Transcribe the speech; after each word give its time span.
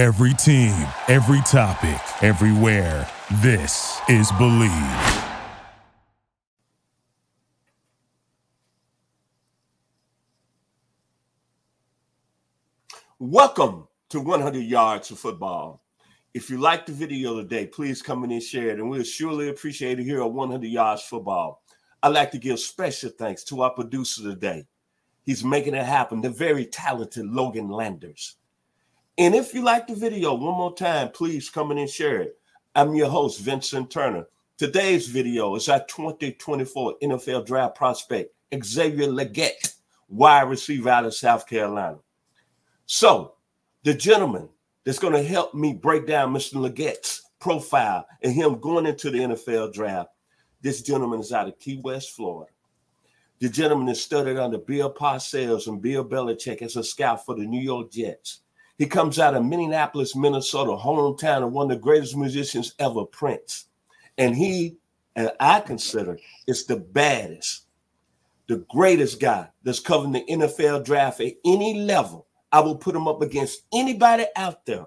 Every 0.00 0.32
team, 0.32 0.88
every 1.08 1.42
topic, 1.42 2.00
everywhere. 2.22 3.06
This 3.42 4.00
is 4.08 4.32
Bleav. 4.32 5.28
Welcome 13.18 13.88
to 14.08 14.20
100 14.20 14.60
Yards 14.60 15.10
of 15.10 15.18
Football. 15.18 15.82
If 16.32 16.48
you 16.48 16.56
like 16.56 16.86
the 16.86 16.92
video 16.92 17.36
today, 17.36 17.66
please 17.66 18.00
come 18.00 18.24
in 18.24 18.30
and 18.30 18.42
share 18.42 18.70
it, 18.70 18.78
and 18.78 18.88
we'll 18.88 19.02
surely 19.02 19.50
appreciate 19.50 20.00
it 20.00 20.04
here 20.04 20.22
at 20.22 20.32
100 20.32 20.66
Yards 20.66 21.02
Football. 21.02 21.62
I'd 22.02 22.14
like 22.14 22.30
to 22.30 22.38
give 22.38 22.58
special 22.58 23.10
thanks 23.10 23.44
to 23.44 23.60
our 23.60 23.70
producer 23.74 24.22
today. 24.22 24.66
He's 25.26 25.44
making 25.44 25.74
it 25.74 25.84
happen, 25.84 26.22
the 26.22 26.30
very 26.30 26.64
talented 26.64 27.26
Logan 27.26 27.68
Landers. 27.68 28.36
And 29.20 29.34
if 29.34 29.52
you 29.52 29.60
like 29.60 29.86
the 29.86 29.94
video, 29.94 30.32
one 30.32 30.56
more 30.56 30.74
time, 30.74 31.10
please 31.10 31.50
come 31.50 31.70
in 31.72 31.76
and 31.76 31.90
share 31.90 32.22
it. 32.22 32.38
I'm 32.74 32.94
your 32.94 33.10
host, 33.10 33.40
Vincent 33.40 33.90
Turner. 33.90 34.26
Today's 34.56 35.08
video 35.08 35.56
is 35.56 35.68
our 35.68 35.84
2024 35.84 36.94
NFL 37.02 37.44
Draft 37.44 37.74
prospect, 37.74 38.34
Xavier 38.64 39.08
Legette, 39.08 39.74
wide 40.08 40.48
receiver 40.48 40.88
out 40.88 41.04
of 41.04 41.14
South 41.14 41.46
Carolina. 41.46 41.98
So, 42.86 43.34
the 43.84 43.92
gentleman 43.92 44.48
that's 44.84 44.98
going 44.98 45.12
to 45.12 45.22
help 45.22 45.52
me 45.52 45.74
break 45.74 46.06
down 46.06 46.32
Mr. 46.32 46.54
Legette's 46.54 47.20
profile 47.40 48.06
and 48.22 48.32
him 48.32 48.58
going 48.58 48.86
into 48.86 49.10
the 49.10 49.18
NFL 49.18 49.74
draft, 49.74 50.08
this 50.62 50.80
gentleman 50.80 51.20
is 51.20 51.30
out 51.30 51.46
of 51.46 51.58
Key 51.58 51.78
West, 51.84 52.12
Florida. 52.16 52.50
The 53.38 53.50
gentleman 53.50 53.88
is 53.88 54.02
studied 54.02 54.38
under 54.38 54.56
Bill 54.56 54.90
Parcells 54.90 55.66
and 55.66 55.82
Bill 55.82 56.06
Belichick 56.06 56.62
as 56.62 56.76
a 56.76 56.82
scout 56.82 57.26
for 57.26 57.34
the 57.34 57.44
New 57.44 57.60
York 57.60 57.92
Jets. 57.92 58.40
He 58.80 58.86
comes 58.86 59.18
out 59.18 59.34
of 59.34 59.44
Minneapolis, 59.44 60.16
Minnesota, 60.16 60.70
hometown 60.70 61.42
of 61.42 61.52
one 61.52 61.70
of 61.70 61.76
the 61.76 61.82
greatest 61.82 62.16
musicians 62.16 62.74
ever, 62.78 63.04
Prince. 63.04 63.66
And 64.16 64.34
he, 64.34 64.78
and 65.14 65.30
I 65.38 65.60
consider, 65.60 66.18
is 66.46 66.64
the 66.64 66.76
baddest, 66.76 67.66
the 68.48 68.64
greatest 68.70 69.20
guy 69.20 69.48
that's 69.62 69.80
covering 69.80 70.12
the 70.12 70.24
NFL 70.24 70.86
draft 70.86 71.20
at 71.20 71.34
any 71.44 71.74
level. 71.82 72.26
I 72.52 72.60
will 72.60 72.74
put 72.74 72.96
him 72.96 73.06
up 73.06 73.20
against 73.20 73.64
anybody 73.70 74.24
out 74.34 74.64
there. 74.64 74.86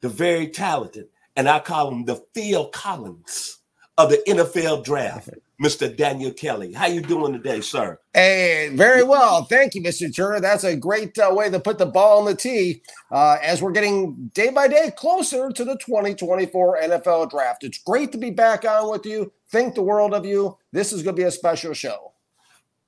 The 0.00 0.08
very 0.08 0.46
talented, 0.46 1.08
and 1.34 1.48
I 1.48 1.58
call 1.58 1.90
him 1.90 2.04
the 2.04 2.24
Phil 2.32 2.68
Collins 2.68 3.58
of 3.98 4.08
the 4.08 4.22
NFL 4.28 4.84
draft. 4.84 5.30
Mr. 5.60 5.94
Daniel 5.94 6.32
Kelly. 6.32 6.72
How 6.72 6.86
you 6.86 7.00
doing 7.00 7.32
today, 7.32 7.60
sir? 7.60 7.98
Hey, 8.14 8.70
very 8.74 9.02
well. 9.02 9.44
Thank 9.44 9.74
you, 9.74 9.82
Mr. 9.82 10.14
Turner. 10.14 10.40
That's 10.40 10.64
a 10.64 10.76
great 10.76 11.18
uh, 11.18 11.30
way 11.32 11.50
to 11.50 11.60
put 11.60 11.78
the 11.78 11.86
ball 11.86 12.20
on 12.20 12.24
the 12.26 12.34
tee 12.34 12.82
uh, 13.10 13.38
as 13.42 13.62
we're 13.62 13.72
getting 13.72 14.30
day 14.34 14.50
by 14.50 14.68
day 14.68 14.92
closer 14.96 15.50
to 15.50 15.64
the 15.64 15.76
2024 15.76 16.80
NFL 16.82 17.30
draft. 17.30 17.64
It's 17.64 17.78
great 17.78 18.12
to 18.12 18.18
be 18.18 18.30
back 18.30 18.64
on 18.64 18.90
with 18.90 19.06
you. 19.06 19.32
Think 19.50 19.74
the 19.74 19.82
world 19.82 20.14
of 20.14 20.26
you. 20.26 20.58
This 20.72 20.92
is 20.92 21.02
going 21.02 21.16
to 21.16 21.22
be 21.22 21.26
a 21.26 21.30
special 21.30 21.74
show. 21.74 22.12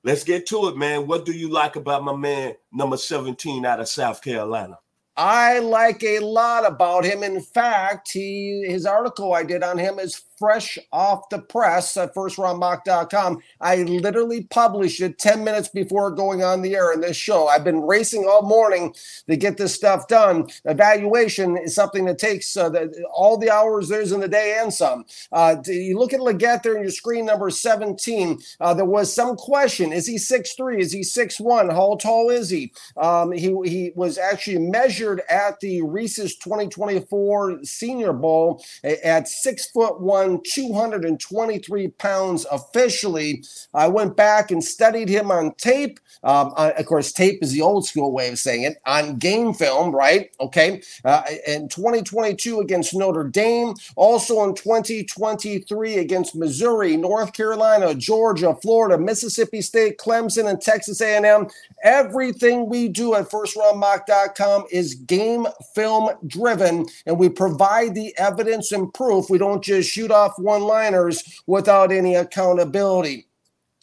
Let's 0.03 0.23
get 0.23 0.45
to 0.47 0.67
it, 0.67 0.77
man. 0.77 1.07
What 1.07 1.25
do 1.25 1.31
you 1.31 1.49
like 1.49 1.75
about 1.75 2.03
my 2.03 2.15
man, 2.15 2.55
number 2.71 2.97
17 2.97 3.65
out 3.65 3.79
of 3.79 3.87
South 3.87 4.21
Carolina? 4.21 4.77
I 5.17 5.59
like 5.59 6.03
a 6.03 6.19
lot 6.19 6.65
about 6.65 7.05
him. 7.05 7.23
In 7.23 7.41
fact, 7.41 8.11
he 8.11 8.65
his 8.67 8.85
article 8.85 9.33
I 9.33 9.43
did 9.43 9.63
on 9.63 9.77
him 9.77 9.97
is 9.97 10.21
fresh 10.37 10.77
off 10.91 11.29
the 11.29 11.39
press 11.39 11.95
at 11.97 12.13
firstroundmock.com. 12.13 13.39
I 13.61 13.83
literally 13.83 14.43
published 14.43 15.01
it 15.01 15.17
10 15.17 15.43
minutes 15.43 15.69
before 15.69 16.11
going 16.11 16.43
on 16.43 16.61
the 16.61 16.75
air 16.75 16.93
in 16.93 17.01
this 17.01 17.17
show. 17.17 17.47
I've 17.47 17.63
been 17.63 17.81
racing 17.81 18.25
all 18.25 18.41
morning 18.41 18.93
to 19.27 19.37
get 19.37 19.57
this 19.57 19.73
stuff 19.73 20.07
done. 20.07 20.47
Evaluation 20.65 21.57
is 21.57 21.75
something 21.75 22.05
that 22.05 22.17
takes 22.17 22.55
uh, 22.57 22.69
the, 22.69 23.05
all 23.13 23.37
the 23.37 23.49
hours 23.49 23.89
there's 23.89 24.11
in 24.11 24.19
the 24.19 24.27
day 24.27 24.57
and 24.61 24.73
some. 24.73 25.05
Uh, 25.31 25.55
you 25.65 25.97
look 25.97 26.13
at 26.13 26.19
Legette 26.19 26.63
there 26.63 26.75
in 26.75 26.81
your 26.81 26.91
screen 26.91 27.25
number 27.25 27.49
17. 27.49 28.39
Uh, 28.59 28.73
there 28.73 28.85
was 28.85 29.13
some 29.13 29.35
question. 29.35 29.93
Is 29.93 30.07
he 30.07 30.15
6'3? 30.15 30.79
Is 30.79 30.91
he 30.91 31.01
6'1? 31.01 31.71
How 31.71 31.95
tall 31.95 32.29
is 32.29 32.49
he? 32.49 32.71
Um, 32.97 33.31
he, 33.31 33.55
he 33.65 33.91
was 33.95 34.17
actually 34.17 34.59
measured 34.59 35.21
at 35.29 35.59
the 35.59 35.81
Reese's 35.81 36.35
2024 36.37 37.63
Senior 37.63 38.13
Bowl 38.13 38.63
at 38.83 39.27
six 39.27 39.69
foot 39.71 40.01
one 40.01 40.24
223 40.43 41.87
pounds 41.89 42.45
officially. 42.51 43.43
I 43.73 43.87
went 43.87 44.15
back 44.15 44.51
and 44.51 44.63
studied 44.63 45.09
him 45.09 45.31
on 45.31 45.53
tape. 45.55 45.99
Um, 46.23 46.53
of 46.55 46.85
course, 46.85 47.11
tape 47.11 47.43
is 47.43 47.51
the 47.51 47.61
old 47.61 47.85
school 47.85 48.11
way 48.11 48.29
of 48.29 48.39
saying 48.39 48.63
it 48.63 48.77
on 48.85 49.17
game 49.17 49.53
film, 49.53 49.93
right? 49.93 50.31
Okay. 50.39 50.81
Uh, 51.03 51.23
in 51.45 51.69
2022 51.69 52.59
against 52.59 52.95
Notre 52.95 53.23
Dame, 53.23 53.73
also 53.95 54.43
in 54.43 54.55
2023 54.55 55.97
against 55.97 56.35
Missouri, 56.35 56.97
North 56.97 57.33
Carolina, 57.33 57.93
Georgia, 57.93 58.55
Florida, 58.61 58.97
Mississippi 58.97 59.61
State, 59.61 59.97
Clemson, 59.97 60.49
and 60.49 60.61
Texas 60.61 61.01
A&M. 61.01 61.47
Everything 61.83 62.69
we 62.69 62.87
do 62.87 63.13
at 63.15 63.29
FirstRoundMock.com 63.29 64.65
is 64.71 64.95
game 64.95 65.47
film 65.73 66.09
driven, 66.27 66.85
and 67.05 67.19
we 67.19 67.29
provide 67.29 67.93
the 67.93 68.17
evidence 68.17 68.71
and 68.71 68.93
proof. 68.93 69.29
We 69.29 69.37
don't 69.37 69.63
just 69.63 69.89
shoot 69.89 70.11
off 70.15 70.33
one 70.39 70.63
liners 70.63 71.41
without 71.45 71.91
any 71.91 72.15
accountability 72.15 73.27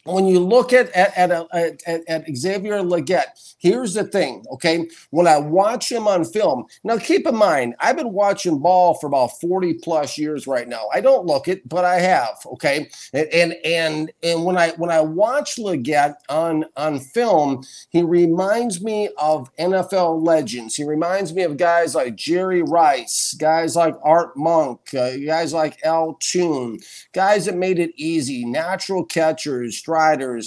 when 0.05 0.25
you 0.25 0.39
look 0.39 0.73
at 0.73 0.89
at, 0.91 1.17
at, 1.17 1.31
a, 1.31 1.47
at, 1.87 2.03
at 2.07 2.35
Xavier 2.35 2.79
Legette, 2.79 3.55
here's 3.59 3.93
the 3.93 4.03
thing, 4.03 4.43
okay? 4.51 4.89
When 5.11 5.27
I 5.27 5.37
watch 5.37 5.91
him 5.91 6.07
on 6.07 6.25
film, 6.25 6.65
now 6.83 6.97
keep 6.97 7.25
in 7.25 7.35
mind, 7.35 7.75
I've 7.79 7.95
been 7.95 8.11
watching 8.11 8.59
ball 8.59 8.95
for 8.95 9.07
about 9.07 9.39
40 9.39 9.75
plus 9.75 10.17
years 10.17 10.45
right 10.47 10.67
now. 10.67 10.87
I 10.93 10.99
don't 11.01 11.25
look 11.25 11.47
it, 11.47 11.67
but 11.67 11.85
I 11.85 11.99
have, 11.99 12.37
okay? 12.45 12.89
And 13.13 13.27
and 13.33 13.55
and, 13.65 14.11
and 14.21 14.45
when 14.45 14.57
I 14.57 14.71
when 14.71 14.91
I 14.91 15.01
watch 15.01 15.55
Legette 15.55 16.15
on 16.29 16.65
on 16.75 16.99
film, 16.99 17.63
he 17.89 18.03
reminds 18.03 18.81
me 18.81 19.09
of 19.17 19.55
NFL 19.55 20.25
legends. 20.25 20.75
He 20.75 20.83
reminds 20.83 21.33
me 21.33 21.43
of 21.43 21.57
guys 21.57 21.95
like 21.95 22.15
Jerry 22.15 22.61
Rice, 22.61 23.35
guys 23.35 23.75
like 23.75 23.95
Art 24.03 24.35
Monk, 24.35 24.93
uh, 24.93 25.15
guys 25.17 25.53
like 25.53 25.77
Al 25.85 26.15
Toon, 26.19 26.79
guys 27.13 27.45
that 27.45 27.55
made 27.55 27.79
it 27.79 27.91
easy, 27.95 28.43
natural 28.45 29.05
catchers 29.05 29.81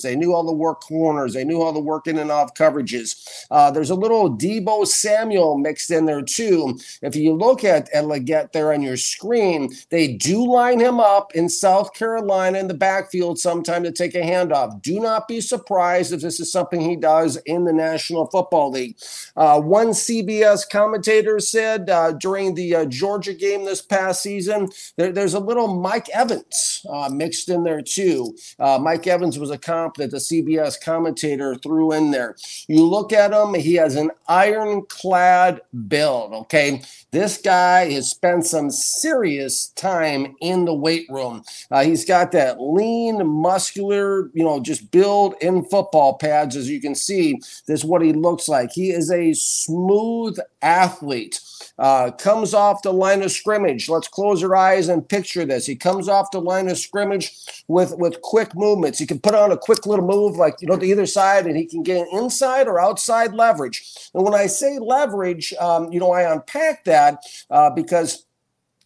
They 0.02 0.16
knew 0.16 0.34
all 0.34 0.44
the 0.44 0.52
work 0.52 0.80
corners. 0.82 1.34
They 1.34 1.44
knew 1.44 1.62
all 1.62 1.72
the 1.72 1.80
work 1.80 2.06
in 2.06 2.18
and 2.18 2.30
off 2.30 2.54
coverages. 2.54 3.46
Uh, 3.50 3.70
there's 3.70 3.90
a 3.90 3.94
little 3.94 4.36
Deebo 4.36 4.86
Samuel 4.86 5.58
mixed 5.58 5.90
in 5.90 6.06
there 6.06 6.22
too. 6.22 6.78
If 7.02 7.16
you 7.16 7.34
look 7.34 7.64
at, 7.64 7.88
at 7.90 8.04
Legette 8.04 8.52
there 8.52 8.72
on 8.72 8.82
your 8.82 8.96
screen, 8.96 9.70
they 9.90 10.08
do 10.08 10.46
line 10.46 10.80
him 10.80 11.00
up 11.00 11.34
in 11.34 11.48
South 11.48 11.94
Carolina 11.94 12.58
in 12.58 12.68
the 12.68 12.74
backfield 12.74 13.38
sometime 13.38 13.82
to 13.84 13.92
take 13.92 14.14
a 14.14 14.20
handoff. 14.20 14.80
Do 14.82 15.00
not 15.00 15.28
be 15.28 15.40
surprised 15.40 16.12
if 16.12 16.20
this 16.20 16.40
is 16.40 16.50
something 16.50 16.80
he 16.80 16.96
does 16.96 17.36
in 17.46 17.64
the 17.64 17.72
National 17.72 18.26
Football 18.26 18.70
League. 18.70 18.96
Uh, 19.36 19.60
one 19.60 19.88
CBS 19.88 20.68
commentator 20.68 21.40
said 21.40 21.90
uh, 21.90 22.12
during 22.12 22.54
the 22.54 22.74
uh, 22.74 22.84
Georgia 22.86 23.34
game 23.34 23.64
this 23.64 23.82
past 23.82 24.22
season, 24.22 24.68
there, 24.96 25.12
there's 25.12 25.34
a 25.34 25.40
little 25.40 25.68
Mike 25.68 26.08
Evans 26.10 26.84
uh, 26.88 27.08
mixed 27.12 27.48
in 27.48 27.64
there 27.64 27.82
too. 27.82 28.36
Uh, 28.58 28.78
Mike 28.80 29.06
Evans 29.06 29.35
was 29.38 29.50
a 29.50 29.58
comp 29.58 29.96
that 29.96 30.10
the 30.10 30.18
CBS 30.18 30.80
commentator 30.80 31.54
threw 31.56 31.92
in 31.92 32.10
there. 32.10 32.36
You 32.68 32.84
look 32.84 33.12
at 33.12 33.32
him, 33.32 33.54
he 33.54 33.74
has 33.74 33.96
an 33.96 34.10
ironclad 34.28 35.60
build. 35.88 36.32
Okay. 36.32 36.82
This 37.10 37.38
guy 37.38 37.90
has 37.92 38.10
spent 38.10 38.46
some 38.46 38.70
serious 38.70 39.68
time 39.68 40.36
in 40.40 40.64
the 40.64 40.74
weight 40.74 41.06
room. 41.08 41.42
Uh, 41.70 41.84
he's 41.84 42.04
got 42.04 42.32
that 42.32 42.60
lean, 42.60 43.26
muscular, 43.26 44.30
you 44.34 44.44
know, 44.44 44.60
just 44.60 44.90
build 44.90 45.34
in 45.40 45.64
football 45.64 46.18
pads. 46.18 46.56
As 46.56 46.68
you 46.68 46.80
can 46.80 46.94
see, 46.94 47.38
this 47.66 47.80
is 47.80 47.84
what 47.84 48.02
he 48.02 48.12
looks 48.12 48.48
like. 48.48 48.70
He 48.72 48.90
is 48.90 49.10
a 49.10 49.32
smooth 49.34 50.38
athlete. 50.62 51.40
Uh, 51.78 52.10
comes 52.10 52.54
off 52.54 52.82
the 52.82 52.92
line 52.92 53.22
of 53.22 53.30
scrimmage. 53.30 53.88
Let's 53.88 54.08
close 54.08 54.42
our 54.42 54.56
eyes 54.56 54.88
and 54.88 55.08
picture 55.08 55.44
this. 55.44 55.66
He 55.66 55.76
comes 55.76 56.08
off 56.08 56.30
the 56.30 56.40
line 56.40 56.68
of 56.68 56.78
scrimmage 56.78 57.32
with 57.68 57.94
with 57.98 58.20
quick 58.22 58.54
movements. 58.54 58.98
He 58.98 59.06
can 59.06 59.18
put 59.18 59.34
on 59.34 59.52
a 59.52 59.58
quick 59.58 59.86
little 59.86 60.06
move, 60.06 60.36
like 60.36 60.56
you 60.60 60.68
know, 60.68 60.76
to 60.76 60.86
either 60.86 61.06
side, 61.06 61.46
and 61.46 61.56
he 61.56 61.66
can 61.66 61.82
get 61.82 62.08
inside 62.12 62.66
or 62.66 62.80
outside 62.80 63.34
leverage. 63.34 63.82
And 64.14 64.24
when 64.24 64.34
I 64.34 64.46
say 64.46 64.78
leverage, 64.78 65.52
um, 65.54 65.92
you 65.92 66.00
know, 66.00 66.12
I 66.12 66.30
unpack 66.32 66.84
that 66.84 67.22
uh, 67.50 67.70
because 67.70 68.25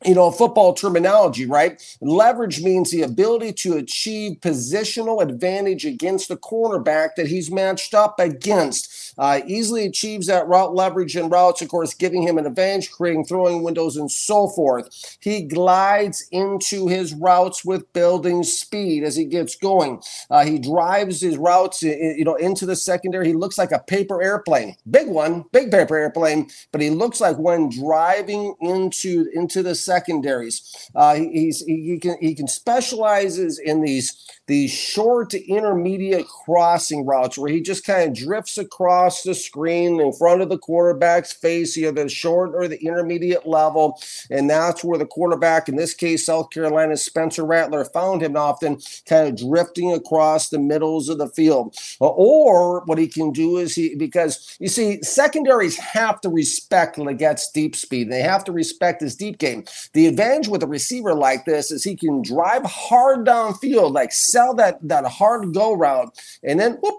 you 0.04 0.14
know, 0.14 0.30
football 0.30 0.72
terminology, 0.72 1.46
right? 1.46 1.82
Leverage 2.00 2.62
means 2.62 2.90
the 2.90 3.02
ability 3.02 3.52
to 3.52 3.76
achieve 3.76 4.38
positional 4.40 5.22
advantage 5.22 5.84
against 5.84 6.28
the 6.28 6.36
cornerback 6.36 7.16
that 7.16 7.26
he's 7.26 7.50
matched 7.50 7.92
up 7.92 8.18
against. 8.18 9.14
Uh, 9.18 9.40
easily 9.46 9.84
achieves 9.84 10.26
that 10.26 10.46
route 10.48 10.74
leverage 10.74 11.16
and 11.16 11.30
routes, 11.30 11.60
of 11.60 11.68
course, 11.68 11.92
giving 11.92 12.22
him 12.22 12.38
an 12.38 12.46
advantage, 12.46 12.90
creating 12.90 13.24
throwing 13.24 13.62
windows, 13.62 13.96
and 13.96 14.10
so 14.10 14.48
forth. 14.48 15.18
He 15.20 15.42
glides 15.42 16.26
into 16.32 16.88
his 16.88 17.12
routes 17.12 17.64
with 17.64 17.92
building 17.92 18.42
speed 18.42 19.04
as 19.04 19.16
he 19.16 19.24
gets 19.26 19.54
going. 19.56 20.02
Uh, 20.30 20.44
he 20.44 20.58
drives 20.58 21.20
his 21.20 21.36
routes, 21.36 21.82
you 21.82 22.24
know, 22.24 22.36
into 22.36 22.64
the 22.64 22.76
secondary. 22.76 23.28
He 23.28 23.34
looks 23.34 23.58
like 23.58 23.72
a 23.72 23.78
paper 23.80 24.22
airplane, 24.22 24.76
big 24.90 25.08
one, 25.08 25.44
big 25.52 25.70
paper 25.70 25.96
airplane, 25.96 26.48
but 26.72 26.80
he 26.80 26.88
looks 26.88 27.20
like 27.20 27.36
when 27.36 27.68
driving 27.68 28.54
into 28.60 29.28
into 29.34 29.62
the 29.62 29.74
secondaries. 29.90 30.90
Uh, 30.94 31.14
he's 31.14 31.60
he, 31.64 31.98
can 31.98 32.16
he 32.20 32.34
can 32.34 32.46
specializes 32.46 33.58
in 33.58 33.82
these 33.82 34.26
these 34.46 34.70
short 34.70 35.30
to 35.30 35.48
intermediate 35.48 36.26
crossing 36.26 37.04
routes 37.06 37.36
where 37.36 37.50
he 37.50 37.60
just 37.60 37.84
kind 37.84 38.08
of 38.08 38.24
drifts 38.26 38.56
across 38.58 39.22
the 39.22 39.34
screen 39.34 40.00
in 40.00 40.12
front 40.12 40.42
of 40.42 40.48
the 40.48 40.58
quarterback's 40.58 41.32
face, 41.32 41.76
either 41.76 42.04
the 42.04 42.08
short 42.08 42.52
or 42.54 42.68
the 42.68 42.80
intermediate 42.84 43.46
level, 43.46 44.00
and 44.30 44.48
that's 44.48 44.84
where 44.84 44.98
the 44.98 45.06
quarterback, 45.06 45.68
in 45.68 45.76
this 45.76 45.94
case 45.94 46.26
South 46.26 46.50
Carolina's 46.50 47.04
Spencer 47.04 47.44
Rattler, 47.44 47.84
found 47.84 48.22
him 48.22 48.36
often, 48.36 48.80
kind 49.06 49.28
of 49.28 49.48
drifting 49.48 49.92
across 49.92 50.48
the 50.48 50.58
middles 50.58 51.08
of 51.08 51.18
the 51.18 51.28
field. 51.28 51.76
Uh, 52.00 52.08
or 52.08 52.80
what 52.84 52.98
he 52.98 53.08
can 53.08 53.32
do 53.32 53.56
is 53.56 53.74
he 53.74 53.94
because 53.94 54.56
you 54.60 54.68
see 54.68 55.02
secondaries 55.02 55.76
have 55.76 56.20
to 56.20 56.28
respect 56.28 56.98
Legette's 56.98 57.50
deep 57.50 57.74
speed. 57.76 58.10
They 58.10 58.22
have 58.22 58.44
to 58.44 58.52
respect 58.52 59.00
his 59.00 59.16
deep 59.16 59.38
game. 59.38 59.64
The 59.92 60.06
advantage 60.06 60.48
with 60.48 60.62
a 60.62 60.66
receiver 60.66 61.14
like 61.14 61.44
this 61.44 61.70
is 61.70 61.84
he 61.84 61.96
can 61.96 62.22
drive 62.22 62.64
hard 62.64 63.26
downfield, 63.26 63.92
like 63.92 64.12
sell 64.12 64.54
that 64.54 64.78
that 64.82 65.04
hard 65.06 65.52
go 65.52 65.72
route, 65.72 66.16
and 66.42 66.60
then 66.60 66.78
whoop, 66.82 66.94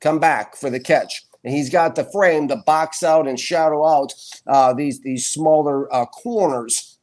come 0.00 0.18
back 0.18 0.56
for 0.56 0.70
the 0.70 0.80
catch. 0.80 1.25
And 1.46 1.54
he's 1.54 1.70
got 1.70 1.94
the 1.94 2.02
frame 2.02 2.48
to 2.48 2.56
box 2.56 3.04
out 3.04 3.28
and 3.28 3.38
shadow 3.38 3.86
out 3.86 4.12
uh, 4.48 4.74
these 4.74 5.00
these 5.02 5.24
smaller 5.24 5.92
uh, 5.94 6.04
corners. 6.06 6.98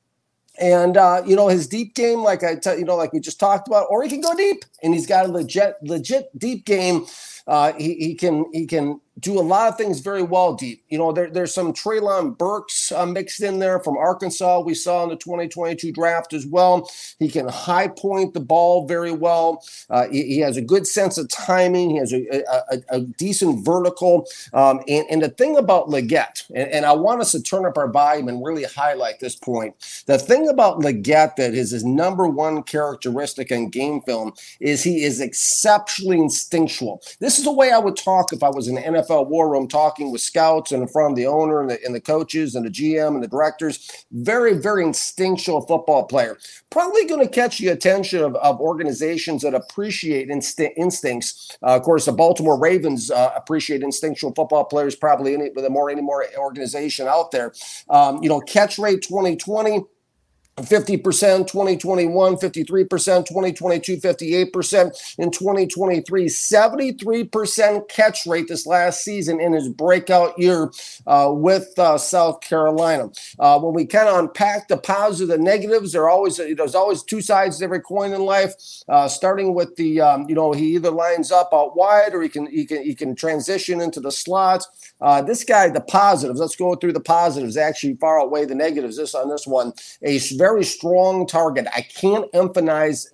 And 0.59 0.97
uh, 0.97 1.23
you 1.25 1.37
know 1.37 1.47
his 1.47 1.65
deep 1.65 1.95
game, 1.95 2.19
like 2.19 2.43
I 2.43 2.57
tell 2.57 2.77
you 2.77 2.83
know, 2.83 2.97
like 2.97 3.13
we 3.13 3.21
just 3.21 3.39
talked 3.39 3.69
about, 3.69 3.87
or 3.89 4.03
he 4.03 4.09
can 4.09 4.19
go 4.19 4.35
deep, 4.35 4.65
and 4.83 4.93
he's 4.93 5.07
got 5.07 5.25
a 5.25 5.29
legit 5.29 5.75
legit 5.81 6.37
deep 6.37 6.65
game. 6.65 7.05
Uh, 7.47 7.73
he, 7.73 7.95
he 7.95 8.15
can 8.15 8.45
he 8.53 8.65
can 8.65 8.99
do 9.19 9.39
a 9.39 9.41
lot 9.41 9.69
of 9.69 9.77
things 9.77 9.99
very 9.99 10.23
well 10.23 10.53
deep. 10.53 10.83
You 10.89 10.97
know, 10.97 11.11
there, 11.11 11.29
there's 11.29 11.53
some 11.53 11.71
Treylon 11.71 12.37
Burks 12.37 12.91
uh, 12.91 13.05
mixed 13.05 13.41
in 13.41 13.59
there 13.59 13.79
from 13.79 13.95
Arkansas. 13.95 14.61
We 14.61 14.73
saw 14.73 15.03
in 15.03 15.09
the 15.09 15.15
2022 15.15 15.91
draft 15.91 16.33
as 16.33 16.47
well. 16.47 16.89
He 17.19 17.29
can 17.29 17.47
high 17.47 17.89
point 17.89 18.33
the 18.33 18.39
ball 18.39 18.87
very 18.87 19.11
well. 19.11 19.63
Uh, 19.89 20.07
he, 20.07 20.23
he, 20.23 20.39
has 20.39 20.57
a 20.57 20.61
good 20.61 20.87
sense 20.87 21.17
of 21.17 21.29
timing. 21.29 21.91
He 21.91 21.97
has 21.97 22.11
a, 22.11 22.43
a, 22.71 22.81
a 22.89 22.99
decent 23.01 23.63
vertical. 23.63 24.25
Um, 24.51 24.81
and, 24.87 25.05
and, 25.09 25.21
the 25.21 25.29
thing 25.29 25.55
about 25.55 25.87
Legette, 25.87 26.43
and, 26.53 26.69
and, 26.69 26.85
I 26.85 26.91
want 26.91 27.21
us 27.21 27.31
to 27.31 27.41
turn 27.41 27.65
up 27.65 27.77
our 27.77 27.89
volume 27.89 28.27
and 28.27 28.43
really 28.43 28.65
highlight 28.65 29.19
this 29.19 29.35
point. 29.35 29.75
The 30.05 30.17
thing 30.17 30.49
about 30.49 30.79
Legette 30.79 31.35
that 31.37 31.53
is 31.53 31.71
his 31.71 31.85
number 31.85 32.27
one 32.27 32.63
characteristic 32.63 33.51
in 33.51 33.69
game 33.69 34.01
film 34.01 34.33
is 34.59 34.83
he 34.83 35.03
is 35.03 35.21
exceptionally 35.21 36.19
instinctual. 36.19 37.01
This 37.19 37.32
is 37.37 37.45
the 37.45 37.53
way 37.53 37.71
I 37.71 37.77
would 37.77 37.97
talk 37.97 38.33
if 38.33 38.43
I 38.43 38.49
was 38.49 38.67
in 38.67 38.75
NFL 38.75 39.03
NFL 39.03 39.27
war 39.27 39.49
room 39.49 39.67
talking 39.67 40.11
with 40.11 40.21
scouts 40.21 40.71
and 40.71 40.83
of 40.83 41.15
the 41.15 41.27
owner 41.27 41.61
and 41.61 41.69
the, 41.69 41.83
and 41.83 41.93
the 41.93 42.01
coaches 42.01 42.55
and 42.55 42.65
the 42.65 42.69
GM 42.69 43.15
and 43.15 43.23
the 43.23 43.27
directors. 43.27 44.05
Very, 44.11 44.53
very 44.53 44.83
instinctual 44.83 45.61
football 45.61 46.05
player. 46.05 46.37
Probably 46.69 47.05
going 47.05 47.25
to 47.25 47.31
catch 47.31 47.59
the 47.59 47.69
attention 47.69 48.21
of, 48.21 48.35
of 48.35 48.59
organizations 48.59 49.41
that 49.41 49.53
appreciate 49.53 50.29
insti- 50.29 50.73
instincts. 50.77 51.57
Uh, 51.61 51.75
of 51.75 51.83
course, 51.83 52.05
the 52.05 52.11
Baltimore 52.11 52.59
Ravens 52.59 53.11
uh, 53.11 53.31
appreciate 53.35 53.81
instinctual 53.81 54.33
football 54.33 54.65
players 54.65 54.95
probably 54.95 55.33
any, 55.33 55.49
more 55.69 55.89
any 55.89 56.01
more 56.01 56.25
organization 56.37 57.07
out 57.07 57.31
there. 57.31 57.53
Um, 57.89 58.21
you 58.21 58.29
know, 58.29 58.39
catch 58.39 58.77
rate 58.77 59.01
2020 59.01 59.83
50% 60.57 61.47
2021, 61.47 62.35
53% 62.35 63.25
2022, 63.25 63.97
58% 63.97 65.15
in 65.17 65.31
2023, 65.31 66.25
73% 66.25 67.89
catch 67.89 68.25
rate 68.27 68.47
this 68.47 68.67
last 68.67 69.03
season 69.03 69.39
in 69.39 69.53
his 69.53 69.67
breakout 69.67 70.37
year 70.37 70.71
uh, 71.07 71.29
with 71.31 71.77
uh, 71.79 71.97
South 71.97 72.41
Carolina. 72.41 73.09
Uh, 73.39 73.59
when 73.59 73.73
we 73.73 73.85
kind 73.85 74.07
of 74.07 74.19
unpack 74.19 74.67
the 74.67 74.77
positives 74.77 75.33
and 75.33 75.43
negatives, 75.43 75.93
there 75.93 76.09
always 76.09 76.37
there's 76.37 76.75
always 76.75 77.01
two 77.03 77.21
sides 77.21 77.57
to 77.57 77.63
every 77.63 77.81
coin 77.81 78.13
in 78.13 78.21
life. 78.21 78.53
Uh, 78.87 79.07
starting 79.07 79.55
with 79.55 79.75
the 79.75 79.99
um, 80.01 80.25
you 80.29 80.35
know 80.35 80.51
he 80.51 80.75
either 80.75 80.91
lines 80.91 81.31
up 81.31 81.49
out 81.53 81.75
wide 81.75 82.13
or 82.13 82.21
he 82.21 82.29
can 82.29 82.45
he 82.47 82.65
can 82.65 82.83
he 82.83 82.93
can 82.93 83.15
transition 83.15 83.81
into 83.81 83.99
the 83.99 84.11
slots. 84.11 84.93
Uh, 85.01 85.21
this 85.21 85.43
guy, 85.43 85.67
the 85.69 85.81
positives. 85.81 86.39
Let's 86.39 86.55
go 86.55 86.75
through 86.75 86.93
the 86.93 86.99
positives. 86.99 87.57
Actually, 87.57 87.95
far 87.95 88.21
outweigh 88.21 88.45
the 88.45 88.55
negatives. 88.55 88.97
This 88.97 89.15
on 89.15 89.29
this 89.29 89.47
one, 89.47 89.73
a 90.03 90.19
very 90.43 90.65
strong 90.65 91.25
target. 91.25 91.65
I 91.73 91.83
can't 91.83 92.25
emphasize 92.33 93.09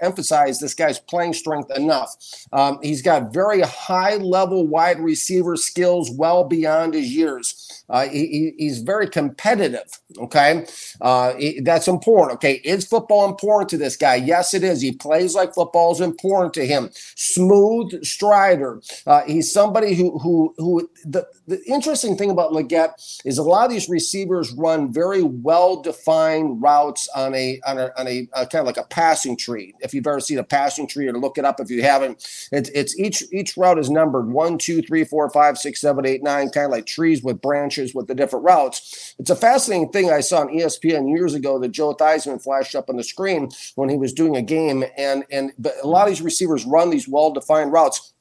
emphasize 0.00 0.60
this 0.60 0.72
guy's 0.72 0.98
playing 0.98 1.34
strength 1.34 1.70
enough. 1.76 2.16
Um, 2.54 2.78
he's 2.82 3.02
got 3.02 3.34
very 3.34 3.60
high 3.60 4.16
level 4.16 4.66
wide 4.66 4.98
receiver 4.98 5.56
skills, 5.56 6.10
well 6.10 6.42
beyond 6.44 6.94
his 6.94 7.14
years. 7.14 7.69
Uh, 7.90 8.08
he, 8.08 8.54
he's 8.56 8.78
very 8.78 9.08
competitive. 9.08 10.00
Okay, 10.18 10.64
uh, 11.00 11.34
he, 11.34 11.60
that's 11.60 11.88
important. 11.88 12.36
Okay, 12.36 12.54
is 12.64 12.86
football 12.86 13.28
important 13.28 13.68
to 13.70 13.76
this 13.78 13.96
guy? 13.96 14.14
Yes, 14.14 14.54
it 14.54 14.62
is. 14.62 14.80
He 14.80 14.92
plays 14.92 15.34
like 15.34 15.54
football 15.54 15.92
is 15.92 16.00
important 16.00 16.54
to 16.54 16.66
him. 16.66 16.90
Smooth 17.16 18.04
strider. 18.04 18.80
Uh, 19.06 19.22
he's 19.26 19.52
somebody 19.52 19.94
who 19.94 20.18
who 20.18 20.54
who. 20.58 20.88
The, 21.04 21.26
the 21.48 21.60
interesting 21.64 22.16
thing 22.16 22.30
about 22.30 22.52
Legette 22.52 22.92
is 23.24 23.36
a 23.38 23.42
lot 23.42 23.64
of 23.64 23.72
these 23.72 23.88
receivers 23.88 24.52
run 24.52 24.92
very 24.92 25.22
well 25.22 25.82
defined 25.82 26.62
routes 26.62 27.08
on 27.16 27.34
a 27.34 27.60
on 27.66 27.78
a, 27.78 27.90
on 27.98 28.06
a, 28.06 28.28
a 28.34 28.46
kind 28.46 28.60
of 28.60 28.66
like 28.66 28.76
a 28.76 28.84
passing 28.88 29.36
tree. 29.36 29.74
If 29.80 29.92
you've 29.92 30.06
ever 30.06 30.20
seen 30.20 30.38
a 30.38 30.44
passing 30.44 30.86
tree, 30.86 31.08
or 31.08 31.14
look 31.14 31.38
it 31.38 31.44
up 31.44 31.58
if 31.58 31.70
you 31.70 31.82
haven't, 31.82 32.24
it's 32.52 32.70
it's 32.70 32.98
each 32.98 33.24
each 33.32 33.56
route 33.56 33.78
is 33.78 33.90
numbered 33.90 34.30
one, 34.30 34.58
two, 34.58 34.80
three, 34.82 35.04
four, 35.04 35.28
five, 35.30 35.58
six, 35.58 35.80
seven, 35.80 36.06
eight, 36.06 36.22
nine, 36.22 36.50
kind 36.50 36.66
of 36.66 36.70
like 36.70 36.86
trees 36.86 37.22
with 37.22 37.40
branches 37.40 37.79
with 37.94 38.06
the 38.06 38.14
different 38.14 38.44
routes. 38.44 39.14
It's 39.18 39.30
a 39.30 39.36
fascinating 39.36 39.90
thing 39.90 40.10
I 40.10 40.20
saw 40.20 40.40
on 40.40 40.48
ESPN 40.48 41.08
years 41.14 41.34
ago 41.34 41.58
that 41.58 41.72
Joe 41.72 41.94
Theismann 41.94 42.42
flashed 42.42 42.74
up 42.74 42.88
on 42.88 42.96
the 42.96 43.04
screen 43.04 43.50
when 43.74 43.88
he 43.88 43.96
was 43.96 44.12
doing 44.12 44.36
a 44.36 44.42
game, 44.42 44.84
and 44.96 45.24
and 45.30 45.52
but 45.58 45.74
a 45.82 45.86
lot 45.86 46.08
of 46.08 46.10
these 46.10 46.22
receivers 46.22 46.64
run 46.64 46.90
these 46.90 47.08
well-defined 47.08 47.72
routes, 47.72 48.12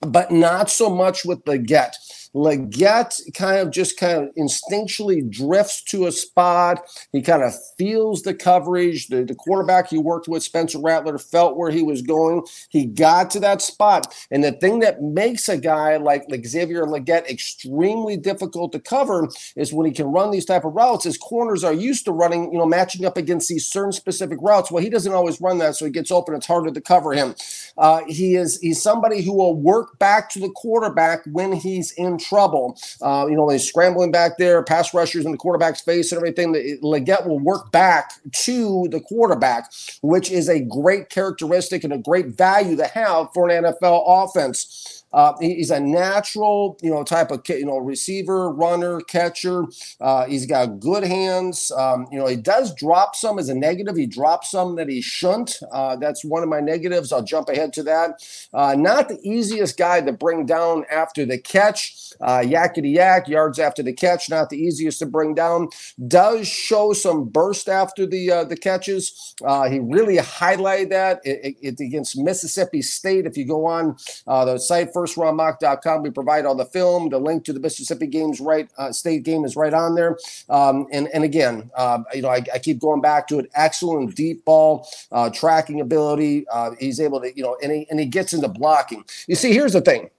but 0.00 0.30
not 0.30 0.70
so 0.70 0.90
much 0.90 1.24
with 1.24 1.44
Legette. 1.44 1.94
Legette 2.34 3.20
kind 3.34 3.58
of 3.58 3.70
just 3.70 3.98
kind 3.98 4.22
of 4.24 4.34
instinctually 4.34 5.28
drifts 5.28 5.82
to 5.84 6.06
a 6.06 6.12
spot. 6.12 6.82
He 7.12 7.20
kind 7.20 7.42
of 7.42 7.54
feels 7.76 8.22
the 8.22 8.34
coverage. 8.34 9.08
The, 9.08 9.24
the 9.24 9.34
quarterback 9.34 9.88
he 9.88 9.98
worked 9.98 10.28
with, 10.28 10.42
Spencer 10.42 10.78
Rattler, 10.78 11.18
felt 11.18 11.56
where 11.56 11.70
he 11.70 11.82
was 11.82 12.00
going. 12.00 12.42
He 12.70 12.86
got 12.86 13.30
to 13.32 13.40
that 13.40 13.60
spot. 13.60 14.14
And 14.30 14.42
the 14.42 14.52
thing 14.52 14.80
that 14.80 15.02
makes 15.02 15.48
a 15.48 15.58
guy 15.58 15.96
like, 15.96 16.24
Xavier 16.44 16.84
Legette 16.86 17.28
extremely 17.28 18.16
difficult 18.16 18.72
to 18.72 18.80
cover 18.80 19.28
is 19.56 19.72
when 19.72 19.86
he 19.86 19.92
can 19.92 20.06
run 20.06 20.30
these 20.30 20.46
type 20.46 20.64
of 20.64 20.72
routes. 20.72 21.04
His 21.04 21.18
corners 21.18 21.64
are 21.64 21.72
used 21.72 22.04
to 22.06 22.12
running, 22.12 22.52
you 22.52 22.58
know, 22.58 22.66
matching 22.66 23.04
up 23.04 23.16
against 23.16 23.48
these 23.48 23.66
certain 23.66 23.92
specific 23.92 24.38
routes. 24.40 24.70
Well, 24.70 24.82
he 24.82 24.90
doesn't 24.90 25.12
always 25.12 25.40
run 25.40 25.58
that, 25.58 25.76
so 25.76 25.84
he 25.84 25.90
gets 25.90 26.10
open. 26.10 26.34
It's 26.34 26.46
harder 26.46 26.70
to 26.70 26.80
cover 26.80 27.12
him. 27.12 27.34
Uh, 27.76 28.02
he 28.06 28.36
is 28.36 28.58
he's 28.60 28.82
somebody 28.82 29.22
who 29.22 29.34
will 29.34 29.54
work 29.54 29.98
back 29.98 30.30
to 30.30 30.38
the 30.38 30.50
quarterback 30.50 31.24
when 31.26 31.52
he's 31.52 31.92
in 31.92 32.18
trouble. 32.22 32.78
Uh, 33.00 33.26
you 33.28 33.36
know, 33.36 33.48
he's 33.48 33.66
scrambling 33.66 34.10
back 34.10 34.38
there, 34.38 34.62
pass 34.62 34.94
rushers 34.94 35.24
in 35.24 35.32
the 35.32 35.38
quarterback's 35.38 35.80
face 35.80 36.12
and 36.12 36.18
everything. 36.18 36.52
Legette 36.82 37.26
will 37.26 37.38
work 37.38 37.70
back 37.72 38.12
to 38.32 38.88
the 38.90 39.00
quarterback, 39.00 39.70
which 40.02 40.30
is 40.30 40.48
a 40.48 40.60
great 40.60 41.08
characteristic 41.08 41.84
and 41.84 41.92
a 41.92 41.98
great 41.98 42.28
value 42.28 42.76
to 42.76 42.86
have 42.86 43.32
for 43.32 43.48
an 43.48 43.64
NFL 43.64 44.04
offense. 44.06 45.01
Uh, 45.12 45.34
he's 45.40 45.70
a 45.70 45.80
natural, 45.80 46.78
you 46.82 46.90
know, 46.90 47.04
type 47.04 47.30
of 47.30 47.42
you 47.48 47.66
know 47.66 47.78
receiver, 47.78 48.50
runner, 48.50 49.00
catcher. 49.00 49.64
Uh, 50.00 50.24
he's 50.26 50.46
got 50.46 50.80
good 50.80 51.04
hands. 51.04 51.70
Um, 51.72 52.06
you 52.10 52.18
know, 52.18 52.26
he 52.26 52.36
does 52.36 52.74
drop 52.74 53.14
some 53.14 53.38
as 53.38 53.48
a 53.48 53.54
negative. 53.54 53.96
He 53.96 54.06
drops 54.06 54.50
some 54.50 54.76
that 54.76 54.88
he 54.88 55.00
shouldn't. 55.00 55.58
Uh, 55.70 55.96
that's 55.96 56.24
one 56.24 56.42
of 56.42 56.48
my 56.48 56.60
negatives. 56.60 57.12
I'll 57.12 57.22
jump 57.22 57.48
ahead 57.48 57.72
to 57.74 57.82
that. 57.84 58.22
Uh, 58.52 58.74
not 58.76 59.08
the 59.08 59.18
easiest 59.22 59.76
guy 59.76 60.00
to 60.00 60.12
bring 60.12 60.46
down 60.46 60.84
after 60.90 61.24
the 61.26 61.38
catch. 61.38 62.12
Uh, 62.20 62.40
yakety 62.40 62.94
yak 62.94 63.26
yards 63.28 63.58
after 63.58 63.82
the 63.82 63.92
catch, 63.92 64.30
not 64.30 64.50
the 64.50 64.56
easiest 64.56 64.98
to 65.00 65.06
bring 65.06 65.34
down. 65.34 65.68
Does 66.06 66.46
show 66.46 66.92
some 66.92 67.24
burst 67.24 67.68
after 67.68 68.06
the 68.06 68.30
uh, 68.30 68.44
the 68.44 68.56
catches. 68.56 69.34
he 69.68 69.78
really 69.80 70.16
highlighted 70.16 70.90
that 70.90 71.20
it, 71.24 71.56
it, 71.60 71.80
against 71.80 72.16
Mississippi 72.16 72.82
State. 72.82 73.26
If 73.26 73.36
you 73.36 73.44
go 73.44 73.66
on 73.66 73.96
the 74.26 74.58
site 74.58 74.92
for 74.92 75.01
firstroundmock.com. 75.02 76.02
We 76.02 76.10
provide 76.10 76.46
all 76.46 76.54
the 76.54 76.64
film. 76.64 77.08
The 77.08 77.18
link 77.18 77.44
to 77.44 77.52
the 77.52 77.60
Mississippi 77.60 78.06
games 78.06 78.40
right 78.40 78.68
uh, 78.78 78.92
state 78.92 79.22
game 79.22 79.44
is 79.44 79.56
right 79.56 79.74
on 79.74 79.94
there. 79.94 80.18
Um, 80.48 80.86
and 80.92 81.08
and 81.08 81.24
again, 81.24 81.70
uh, 81.76 82.00
you 82.14 82.22
know, 82.22 82.28
I, 82.28 82.42
I, 82.52 82.58
keep 82.58 82.78
going 82.78 83.00
back 83.00 83.28
to 83.28 83.38
it. 83.38 83.50
Excellent 83.54 84.14
deep 84.14 84.44
ball 84.44 84.88
uh, 85.10 85.30
tracking 85.30 85.80
ability. 85.80 86.46
Uh, 86.48 86.72
he's 86.78 87.00
able 87.00 87.20
to, 87.20 87.34
you 87.36 87.42
know, 87.42 87.56
and 87.62 87.72
he 87.72 87.86
and 87.90 87.98
he 87.98 88.06
gets 88.06 88.32
into 88.32 88.48
blocking. 88.48 89.04
You 89.26 89.34
see, 89.34 89.52
here's 89.52 89.72
the 89.72 89.80
thing 89.80 90.10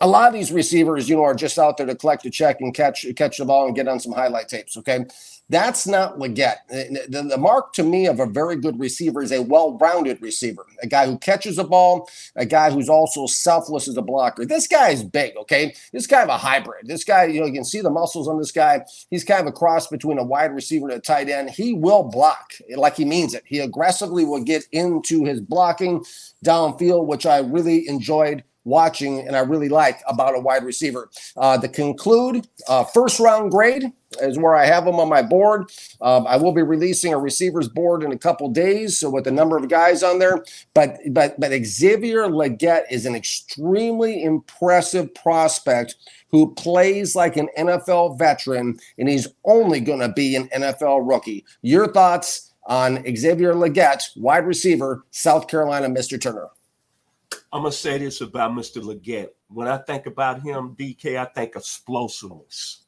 a 0.00 0.08
lot 0.08 0.28
of 0.28 0.34
these 0.34 0.52
receivers, 0.52 1.08
you 1.08 1.16
know, 1.16 1.22
are 1.22 1.34
just 1.34 1.58
out 1.58 1.76
there 1.76 1.86
to 1.86 1.94
collect 1.94 2.24
a 2.26 2.30
check 2.30 2.60
and 2.60 2.74
catch 2.74 3.06
catch 3.16 3.38
the 3.38 3.44
ball 3.44 3.66
and 3.66 3.76
get 3.76 3.88
on 3.88 4.00
some 4.00 4.12
highlight 4.12 4.48
tapes. 4.48 4.76
Okay, 4.76 5.06
that's 5.50 5.86
not 5.86 6.18
Legette. 6.18 6.56
Eh, 6.70 6.84
eh, 6.90 7.06
the, 7.08 7.22
the, 7.22 7.36
mark 7.36 7.74
to 7.74 7.82
me 7.82 8.06
of 8.06 8.18
a 8.18 8.26
very 8.26 8.56
good 8.56 8.80
receiver 8.80 9.22
is 9.22 9.30
a 9.30 9.42
well-rounded 9.42 10.22
receiver, 10.22 10.64
a 10.82 10.86
guy 10.86 11.04
who 11.04 11.18
catches 11.18 11.58
a 11.58 11.64
ball, 11.64 12.08
a 12.34 12.46
guy 12.46 12.70
who's 12.70 12.88
also 12.88 13.26
selfless 13.26 13.86
as 13.86 13.96
a 13.98 14.02
blocker. 14.02 14.46
This 14.46 14.66
guy 14.66 14.90
is 14.90 15.02
big. 15.02 15.36
Okay, 15.36 15.74
this 15.92 16.06
guy 16.06 16.22
of 16.22 16.30
a 16.30 16.38
hybrid. 16.38 16.86
This 16.86 17.04
guy, 17.04 17.24
you 17.24 17.40
know, 17.40 17.46
you 17.46 17.52
can 17.52 17.64
see 17.64 17.82
the 17.82 17.90
muscles 17.90 18.26
on 18.26 18.38
this 18.38 18.52
guy. 18.52 18.84
He's 19.10 19.24
kind 19.24 19.40
of 19.40 19.46
a 19.46 19.52
cross 19.52 19.86
between 19.86 20.18
a 20.18 20.24
wide 20.24 20.54
receiver 20.54 20.88
and 20.88 20.98
a 20.98 21.00
tight 21.00 21.28
end. 21.28 21.50
He 21.50 21.74
will 21.74 22.04
block 22.04 22.52
eh, 22.70 22.76
like 22.76 22.96
he 22.96 23.04
means 23.04 23.34
it. 23.34 23.42
He 23.44 23.58
aggressively 23.58 24.24
will 24.24 24.42
get 24.42 24.64
into 24.72 25.24
his 25.24 25.42
blocking 25.42 26.04
downfield, 26.42 27.06
which 27.06 27.26
I 27.26 27.38
really 27.38 27.86
enjoyed 27.86 28.44
watching 28.64 29.20
and 29.26 29.36
I 29.36 29.40
really 29.40 29.68
like 29.68 30.00
about 30.06 30.34
a 30.34 30.40
wide 30.40 30.64
receiver. 30.64 31.10
Uh, 31.36 31.58
to 31.58 31.68
conclude, 31.68 32.46
uh, 32.68 32.84
first 32.84 33.20
round 33.20 33.50
grade 33.50 33.92
is 34.20 34.38
where 34.38 34.54
I 34.54 34.66
have 34.66 34.84
them 34.84 35.00
on 35.00 35.08
my 35.08 35.22
board. 35.22 35.70
Um, 36.00 36.26
I 36.26 36.36
will 36.36 36.52
be 36.52 36.62
releasing 36.62 37.12
a 37.12 37.18
receivers 37.18 37.68
board 37.68 38.02
in 38.02 38.12
a 38.12 38.18
couple 38.18 38.48
days, 38.48 38.98
so 38.98 39.10
with 39.10 39.26
a 39.26 39.30
number 39.30 39.56
of 39.56 39.68
guys 39.68 40.02
on 40.02 40.18
there. 40.18 40.44
But 40.72 40.98
but 41.10 41.38
but 41.38 41.52
Xavier 41.64 42.28
Legette 42.28 42.84
is 42.90 43.06
an 43.06 43.14
extremely 43.14 44.22
impressive 44.22 45.14
prospect 45.14 45.96
who 46.30 46.52
plays 46.54 47.14
like 47.14 47.36
an 47.36 47.48
NFL 47.56 48.18
veteran, 48.18 48.78
and 48.98 49.08
he's 49.08 49.28
only 49.44 49.80
going 49.80 50.00
to 50.00 50.08
be 50.08 50.36
an 50.36 50.48
NFL 50.48 51.08
rookie. 51.08 51.44
Your 51.62 51.92
thoughts 51.92 52.52
on 52.66 53.04
Xavier 53.16 53.54
Legette, 53.54 54.02
wide 54.16 54.46
receiver, 54.46 55.04
South 55.10 55.48
Carolina, 55.48 55.88
Mr. 55.88 56.20
Turner? 56.20 56.48
I'm 57.54 57.62
gonna 57.62 57.70
say 57.70 57.98
this 57.98 58.20
about 58.20 58.50
Mr. 58.50 58.82
Legette. 58.82 59.28
When 59.46 59.68
I 59.68 59.76
think 59.76 60.06
about 60.06 60.42
him, 60.42 60.74
DK, 60.74 61.16
I 61.16 61.24
think 61.26 61.54
explosiveness. 61.54 62.82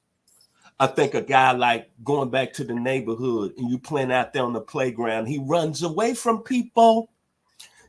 I 0.81 0.89
think 0.89 1.15
a 1.15 1.23
guy 1.23 1.53
like 1.53 1.89
going 2.03 2.31
back 2.31 2.53
to 2.55 2.65
the 2.65 2.75
neighborhood 2.75 3.55
and 3.57 3.71
you 3.71 3.79
playing 3.79 4.11
out 4.11 4.33
there 4.33 4.43
on 4.43 4.53
the 4.53 4.61
playground, 4.61 5.27
he 5.27 5.39
runs 5.39 5.85
away 5.85 6.15
from 6.15 6.43
people. 6.43 7.13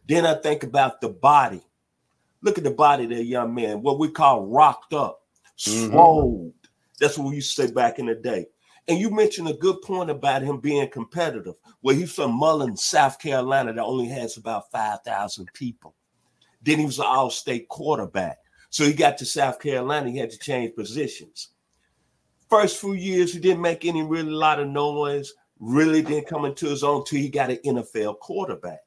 Then 0.08 0.24
I 0.28 0.36
think 0.36 0.62
about 0.62 1.02
the 1.02 1.10
body. 1.10 1.64
Look 2.44 2.60
at 2.60 2.64
the 2.64 2.70
body 2.70 3.06
of 3.06 3.10
that 3.10 3.26
young 3.26 3.56
man, 3.56 3.82
what 3.82 3.98
we 3.98 4.12
call 4.12 4.46
rocked 4.46 4.94
up, 4.94 5.24
mm-hmm. 5.58 6.50
That's 7.00 7.18
what 7.18 7.30
we 7.30 7.38
used 7.38 7.56
to 7.56 7.68
say 7.68 7.74
back 7.74 7.98
in 7.98 8.06
the 8.06 8.14
day. 8.14 8.46
And 8.88 9.00
you 9.00 9.10
mentioned 9.10 9.50
a 9.50 9.54
good 9.54 9.82
point 9.82 10.12
about 10.12 10.44
him 10.44 10.60
being 10.60 10.88
competitive. 10.92 11.56
Well, 11.82 11.96
he's 11.96 12.14
from 12.14 12.38
Mullins, 12.38 12.84
South 12.84 13.18
Carolina, 13.18 13.74
that 13.74 13.84
only 13.84 14.08
has 14.10 14.38
about 14.38 14.72
5,000 14.72 15.50
people. 15.54 15.96
Then 16.62 16.80
he 16.80 16.86
was 16.86 17.00
an 17.00 17.06
all 17.08 17.30
state 17.30 17.68
quarterback. 17.70 18.40
So 18.70 18.84
he 18.84 18.94
got 18.94 19.18
to 19.20 19.26
South 19.26 19.60
Carolina, 19.60 20.10
he 20.10 20.18
had 20.18 20.32
to 20.32 20.38
change 20.38 20.76
positions. 20.76 21.50
First 22.50 22.80
few 22.80 22.94
years, 22.94 23.34
he 23.34 23.40
didn't 23.40 23.62
make 23.62 23.86
any 23.86 24.04
really 24.04 24.32
lot 24.32 24.60
of 24.60 24.68
noise, 24.68 25.34
really 25.60 26.02
didn't 26.02 26.28
come 26.28 26.46
into 26.46 26.68
his 26.68 26.84
own 26.84 27.04
till 27.06 27.20
he 27.20 27.30
got 27.30 27.50
an 27.50 27.60
NFL 27.66 28.20
quarterback. 28.20 28.80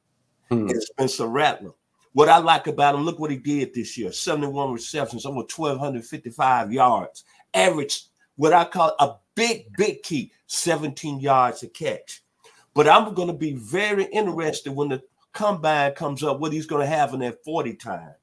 Hmm. 0.49 0.67
And 0.67 0.81
Spencer 0.81 1.27
Rattler. 1.27 1.71
What 2.13 2.27
I 2.27 2.39
like 2.39 2.67
about 2.67 2.95
him, 2.95 3.05
look 3.05 3.19
what 3.19 3.31
he 3.31 3.37
did 3.37 3.73
this 3.73 3.97
year 3.97 4.11
71 4.11 4.73
receptions, 4.73 5.25
over 5.25 5.37
1,255 5.37 6.73
yards, 6.73 7.23
average 7.53 8.03
what 8.35 8.53
I 8.53 8.65
call 8.65 8.93
a 8.99 9.15
big, 9.35 9.75
big 9.77 10.03
key 10.03 10.31
17 10.47 11.19
yards 11.19 11.63
a 11.63 11.67
catch. 11.67 12.21
But 12.73 12.87
I'm 12.87 13.13
going 13.13 13.27
to 13.27 13.33
be 13.33 13.53
very 13.53 14.05
interested 14.05 14.71
when 14.71 14.89
the 14.89 15.01
combine 15.33 15.93
comes 15.93 16.23
up, 16.23 16.39
what 16.39 16.53
he's 16.53 16.65
going 16.65 16.81
to 16.81 16.95
have 16.95 17.13
in 17.13 17.19
that 17.21 17.43
40 17.43 17.75
time. 17.75 18.13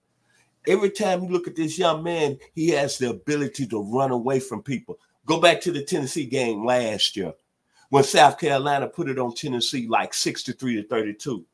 Every 0.67 0.91
time 0.91 1.23
you 1.23 1.31
look 1.31 1.49
at 1.49 1.57
this 1.57 1.79
young 1.79 2.03
man, 2.03 2.39
he 2.55 2.69
has 2.71 2.99
the 2.99 3.11
ability 3.11 3.67
to 3.69 3.83
run 3.83 4.11
away 4.11 4.41
from 4.41 4.63
people. 4.63 4.99
Go 5.25 5.41
back 5.41 5.61
to 5.63 5.73
the 5.73 5.83
Tennessee 5.83 6.27
game 6.27 6.65
last 6.65 7.17
year 7.17 7.33
when 7.91 8.05
South 8.05 8.39
Carolina 8.39 8.87
put 8.87 9.09
it 9.09 9.19
on 9.19 9.35
Tennessee 9.35 9.87
like 9.89 10.13
63 10.13 10.83
to 10.83 10.89
32. 10.89 11.45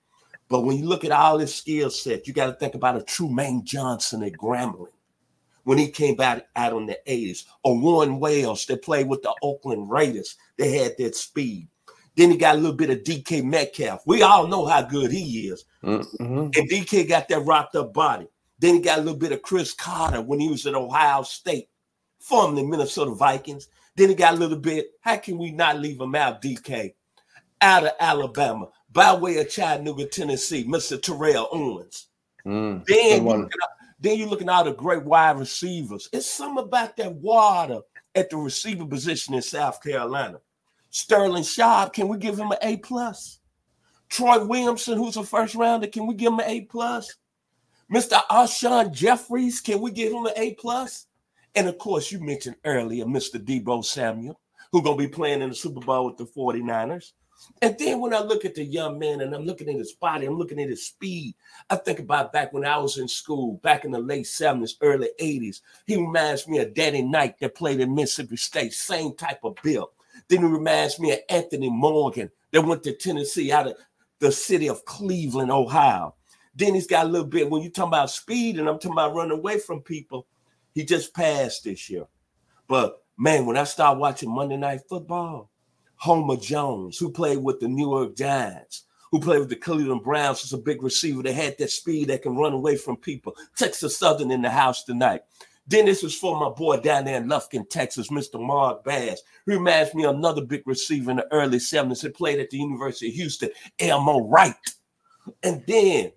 But 0.49 0.61
when 0.61 0.79
you 0.79 0.87
look 0.87 1.05
at 1.05 1.13
all 1.13 1.39
his 1.39 1.55
skill 1.55 1.91
set, 1.91 2.27
you 2.27 2.33
got 2.33 2.47
to 2.47 2.53
think 2.53 2.75
about 2.75 2.97
a 2.97 3.01
Trumaine 3.01 3.65
Johnson 3.65 4.23
at 4.23 4.33
Grambling 4.33 4.89
when 5.65 5.79
he 5.79 5.89
came 5.89 6.15
back 6.15 6.47
out 6.57 6.75
in 6.75 6.87
the 6.87 6.99
80s, 7.07 7.47
or 7.63 7.79
Warren 7.79 8.21
Wells 8.21 8.67
that 8.67 8.83
played 8.83 9.09
with 9.09 9.23
the 9.23 9.35
Oakland 9.43 9.91
Raiders. 9.91 10.37
They 10.59 10.77
had 10.77 10.97
that 10.99 11.17
speed. 11.17 11.69
Then 12.17 12.31
he 12.31 12.37
got 12.37 12.55
a 12.55 12.59
little 12.59 12.77
bit 12.77 12.91
of 12.91 13.03
DK 13.03 13.43
Metcalf. 13.45 14.03
We 14.07 14.23
all 14.23 14.47
know 14.47 14.67
how 14.67 14.83
good 14.83 15.11
he 15.11 15.49
is. 15.49 15.65
Mm-hmm. 15.83 16.51
And 16.55 16.71
DK 16.71 17.09
got 17.09 17.29
that 17.29 17.41
rocked 17.41 17.75
up 17.75 17.93
body. 17.93 18.29
Then 18.59 18.77
he 18.77 18.81
got 18.81 18.99
a 18.99 19.03
little 19.03 19.19
bit 19.19 19.33
of 19.33 19.43
Cris 19.43 19.73
Carter 19.73 20.23
when 20.23 20.39
he 20.39 20.49
was 20.49 20.67
at 20.67 20.75
Ohio 20.75 21.23
State, 21.23 21.69
formerly 22.21 22.65
Minnesota 22.65 23.11
Vikings. 23.13 23.69
Then 23.97 24.09
he 24.09 24.15
got 24.15 24.35
a 24.35 24.37
little 24.37 24.59
bit, 24.59 24.93
how 25.01 25.17
can 25.17 25.39
we 25.39 25.51
not 25.51 25.81
leave 25.81 26.01
him 26.01 26.15
out, 26.15 26.41
DK? 26.41 26.95
Out 27.61 27.85
of 27.85 27.93
Alabama, 27.99 28.69
by 28.93 29.15
way 29.15 29.39
of 29.39 29.49
Chattanooga, 29.49 30.07
Tennessee, 30.07 30.65
Mr. 30.65 31.01
Terrell 31.01 31.49
Owens. 31.51 32.09
Mm, 32.47 32.85
then, 32.87 33.27
you 33.27 33.49
then 34.01 34.19
you're 34.19 34.29
looking 34.29 34.51
at 34.51 34.65
the 34.65 34.73
great 34.73 35.03
wide 35.03 35.39
receivers. 35.39 36.09
It's 36.13 36.31
something 36.31 36.65
about 36.65 36.97
that 36.99 37.15
water 37.15 37.81
at 38.15 38.31
the 38.31 38.37
receiver 38.37 38.85
position 38.85 39.35
in 39.35 39.43
South 39.43 39.83
Carolina. 39.83 40.41
Sterling 40.95 41.43
Sharpe, 41.43 41.93
can 41.93 42.07
we 42.07 42.19
give 42.19 42.39
him 42.39 42.53
an 42.53 42.59
A 42.63 42.77
plus? 42.77 43.41
Troy 44.09 44.45
Williamson, 44.45 44.97
who's 44.97 45.17
a 45.17 45.25
first 45.25 45.57
rounder, 45.57 45.89
can 45.89 46.07
we 46.07 46.15
give 46.15 46.33
him 46.33 46.39
an 46.39 46.49
A 46.49 46.61
plus? 46.61 47.17
Mr. 47.93 48.23
Alshon 48.31 48.93
Jeffries, 48.93 49.61
can 49.61 49.81
we 49.81 49.91
give 49.91 50.13
him 50.13 50.25
an 50.25 50.35
A 50.37 50.55
plus? 50.55 51.07
And 51.57 51.67
of 51.67 51.79
course, 51.79 52.13
you 52.13 52.21
mentioned 52.21 52.55
earlier 52.65 53.07
Mr. 53.07 53.45
Deebo 53.45 53.85
Samuel, 53.85 54.39
who's 54.71 54.83
gonna 54.83 54.97
be 54.97 55.09
playing 55.09 55.43
in 55.43 55.49
the 55.49 55.55
Super 55.57 55.81
Bowl 55.81 56.07
with 56.07 56.17
the 56.17 56.27
49ers. 56.27 57.11
And 57.61 57.77
then 57.77 57.99
when 57.99 58.15
I 58.15 58.21
look 58.21 58.45
at 58.45 58.55
the 58.55 58.65
young 58.65 58.97
man 58.97 59.21
and 59.21 59.35
I'm 59.35 59.45
looking 59.45 59.69
at 59.69 59.75
his 59.75 59.95
body, 59.95 60.27
I'm 60.27 60.39
looking 60.39 60.61
at 60.61 60.69
his 60.69 60.87
speed. 60.87 61.35
I 61.71 61.75
think 61.75 61.99
about 61.99 62.33
back 62.33 62.53
when 62.53 62.65
I 62.65 62.79
was 62.79 62.99
in 62.99 63.09
school, 63.09 63.55
back 63.65 63.85
in 63.85 63.91
the 63.91 63.99
late 63.99 64.27
70s, 64.27 64.75
early 64.81 65.09
80s. 65.21 65.61
He 65.89 65.97
reminds 65.97 66.47
me 66.47 66.59
of 66.59 66.73
Danny 66.73 67.03
Knight 67.03 67.41
that 67.41 67.57
played 67.57 67.81
in 67.81 67.97
Mississippi 67.97 68.37
State, 68.37 68.73
same 68.73 69.17
type 69.17 69.41
of 69.43 69.57
build. 69.61 69.89
Then 70.29 70.41
he 70.41 70.47
reminds 70.47 70.99
me 70.99 71.13
of 71.13 71.19
Anthony 71.29 71.71
Morgan 71.71 72.31
that 72.53 72.63
went 72.63 72.83
to 72.85 72.93
Tennessee 72.95 73.53
out 73.53 73.67
of 73.67 73.77
the 74.21 74.33
city 74.33 74.69
of 74.69 74.85
Cleveland, 74.85 75.51
Ohio. 75.51 76.15
Then 76.55 76.75
he's 76.75 76.87
got 76.87 77.07
a 77.07 77.09
little 77.09 77.27
bit, 77.27 77.51
when 77.51 77.63
you 77.63 77.71
talk 77.71 77.89
about 77.89 78.11
speed 78.11 78.59
and 78.59 78.69
I'm 78.69 78.77
talking 78.77 78.93
about 78.93 79.15
running 79.15 79.39
away 79.39 79.59
from 79.59 79.83
people, 79.83 80.27
he 80.73 80.85
just 80.85 81.15
passed 81.15 81.65
this 81.65 81.91
year. 81.91 82.07
But 82.69 83.03
man, 83.19 83.47
when 83.47 83.57
I 83.57 83.65
start 83.65 83.99
watching 83.99 84.31
Monday 84.31 84.57
Night 84.57 84.81
Football, 84.89 85.51
Homer 85.97 86.37
Jones, 86.37 86.99
who 86.99 87.11
played 87.11 87.39
with 87.39 87.61
the 87.61 87.69
New 87.69 87.91
York 87.91 88.17
Giants, 88.17 88.85
who 89.11 89.21
played 89.21 89.41
with 89.41 89.49
the 89.49 89.57
Cleveland 89.57 90.03
Browns, 90.03 90.43
was 90.43 90.53
a 90.53 90.59
big 90.59 90.83
receiver 90.83 91.23
that 91.23 91.35
had 91.35 91.57
that 91.59 91.71
speed 91.71 92.09
that 92.09 92.23
can 92.23 92.37
run 92.37 92.53
away 92.53 92.77
from 92.77 92.97
people. 92.97 93.37
Texas 93.57 93.97
Southern 93.97 94.31
in 94.31 94.43
the 94.43 94.51
house 94.51 94.85
tonight. 94.85 95.23
Then 95.67 95.87
this 95.87 96.05
is 96.05 96.15
for 96.15 96.39
my 96.39 96.51
boy 96.51 96.79
down 96.79 97.05
there 97.05 97.17
in 97.17 97.29
Lufkin, 97.29 97.69
Texas, 97.69 98.11
Mr. 98.11 98.41
Mark 98.41 98.85
Bass. 98.85 99.23
He 99.47 99.53
reminds 99.53 99.95
me 99.95 100.05
of 100.05 100.15
another 100.15 100.43
big 100.43 100.63
receiver 100.67 101.11
in 101.11 101.17
the 101.17 101.33
early 101.33 101.59
70s 101.59 102.03
that 102.03 102.15
played 102.15 102.39
at 102.39 102.51
the 102.51 102.59
University 102.59 103.09
of 103.09 103.15
Houston, 103.15 103.51
Elmo 103.79 104.29
Wright. 104.29 104.55
And 105.43 105.65
then 105.67 106.13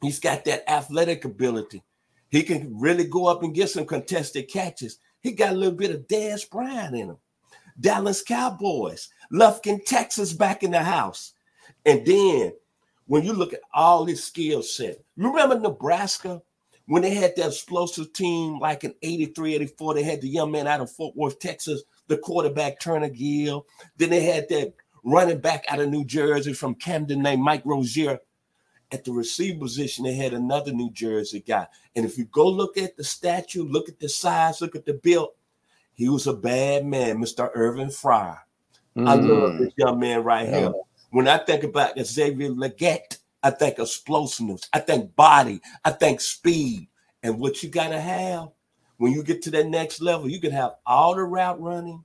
he's 0.00 0.18
got 0.18 0.44
that 0.46 0.68
athletic 0.68 1.24
ability. 1.24 1.82
He 2.28 2.42
can 2.42 2.76
really 2.76 3.04
go 3.04 3.26
up 3.26 3.44
and 3.44 3.54
get 3.54 3.70
some 3.70 3.86
contested 3.86 4.48
catches. 4.48 4.98
He 5.20 5.32
got 5.32 5.52
a 5.52 5.56
little 5.56 5.76
bit 5.76 5.92
of 5.92 6.08
Dez 6.08 6.48
Bryant 6.50 6.96
in 6.96 7.10
him. 7.10 7.18
Dallas 7.78 8.22
Cowboys, 8.22 9.08
Lufkin, 9.32 9.84
Texas 9.84 10.32
back 10.32 10.62
in 10.62 10.72
the 10.72 10.82
house. 10.82 11.34
And 11.86 12.04
then 12.04 12.52
when 13.06 13.24
you 13.24 13.32
look 13.32 13.52
at 13.52 13.60
all 13.72 14.04
his 14.04 14.24
skill 14.24 14.62
set, 14.62 14.98
remember 15.16 15.58
Nebraska 15.58 16.42
when 16.86 17.02
they 17.02 17.14
had 17.14 17.34
that 17.36 17.48
explosive 17.48 18.12
team 18.12 18.58
like 18.58 18.84
in 18.84 18.94
83, 19.02 19.54
84, 19.54 19.94
they 19.94 20.02
had 20.02 20.20
the 20.20 20.28
young 20.28 20.50
man 20.50 20.66
out 20.66 20.80
of 20.80 20.90
Fort 20.90 21.16
Worth, 21.16 21.38
Texas, 21.38 21.82
the 22.08 22.18
quarterback 22.18 22.80
Turner 22.80 23.08
Gill. 23.08 23.66
Then 23.96 24.10
they 24.10 24.24
had 24.24 24.48
that 24.48 24.74
running 25.04 25.38
back 25.38 25.64
out 25.68 25.80
of 25.80 25.88
New 25.88 26.04
Jersey 26.04 26.52
from 26.52 26.74
Camden 26.74 27.22
named 27.22 27.42
Mike 27.42 27.62
Rozier. 27.64 28.18
At 28.90 29.04
the 29.04 29.12
receiver 29.12 29.58
position, 29.58 30.04
they 30.04 30.14
had 30.14 30.34
another 30.34 30.70
New 30.70 30.90
Jersey 30.90 31.40
guy. 31.40 31.66
And 31.96 32.04
if 32.04 32.18
you 32.18 32.26
go 32.26 32.46
look 32.46 32.76
at 32.76 32.96
the 32.96 33.04
statue, 33.04 33.64
look 33.64 33.88
at 33.88 33.98
the 33.98 34.08
size, 34.08 34.60
look 34.60 34.76
at 34.76 34.84
the 34.84 34.92
build, 34.92 35.30
he 35.94 36.08
was 36.08 36.26
a 36.26 36.34
bad 36.34 36.84
man, 36.84 37.18
Mr. 37.18 37.50
Irving 37.54 37.88
Fryar. 37.88 38.40
Mm. 38.96 39.08
I 39.08 39.14
love 39.14 39.58
this 39.58 39.72
young 39.76 39.98
man 39.98 40.22
right 40.22 40.48
yeah. 40.48 40.58
here. 40.58 40.72
When 41.10 41.28
I 41.28 41.38
think 41.38 41.64
about 41.64 41.98
Xavier 41.98 42.50
Legette, 42.50 43.18
I 43.42 43.50
think 43.50 43.78
explosiveness. 43.78 44.68
I 44.72 44.78
think 44.78 45.14
body. 45.16 45.60
I 45.84 45.90
think 45.90 46.20
speed. 46.20 46.88
And 47.22 47.38
what 47.38 47.62
you 47.62 47.68
got 47.68 47.88
to 47.88 48.00
have 48.00 48.48
when 49.02 49.12
you 49.12 49.24
get 49.24 49.42
to 49.42 49.50
that 49.50 49.66
next 49.66 50.00
level, 50.00 50.28
you 50.28 50.40
can 50.40 50.52
have 50.52 50.76
all 50.86 51.16
the 51.16 51.24
route 51.24 51.60
running, 51.60 52.04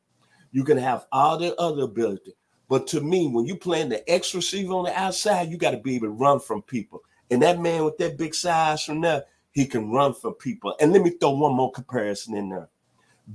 you 0.51 0.63
can 0.63 0.79
have 0.79 1.05
all 1.11 1.37
the 1.37 1.55
other 1.57 1.83
ability. 1.83 2.33
But 2.69 2.87
to 2.87 3.01
me, 3.01 3.27
when 3.27 3.45
you 3.45 3.55
playing 3.55 3.89
the 3.89 4.09
X 4.09 4.33
receiver 4.33 4.73
on 4.73 4.85
the 4.85 4.99
outside, 4.99 5.49
you 5.49 5.57
got 5.57 5.71
to 5.71 5.77
be 5.77 5.95
able 5.95 6.07
to 6.07 6.11
run 6.13 6.39
from 6.39 6.63
people. 6.63 7.03
And 7.29 7.41
that 7.43 7.59
man 7.59 7.85
with 7.85 7.99
that 7.99 8.17
big 8.17 8.33
size 8.33 8.83
from 8.83 9.01
there, 9.01 9.25
he 9.51 9.67
can 9.67 9.91
run 9.91 10.15
from 10.15 10.33
people. 10.33 10.75
And 10.79 10.91
let 10.91 11.03
me 11.03 11.11
throw 11.11 11.31
one 11.31 11.53
more 11.53 11.71
comparison 11.71 12.35
in 12.35 12.49
there. 12.49 12.69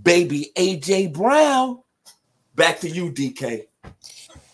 Baby 0.03 0.51
AJ 0.57 1.13
Brown. 1.13 1.83
Back 2.57 2.81
to 2.81 2.89
you, 2.89 3.13
DK. 3.13 3.67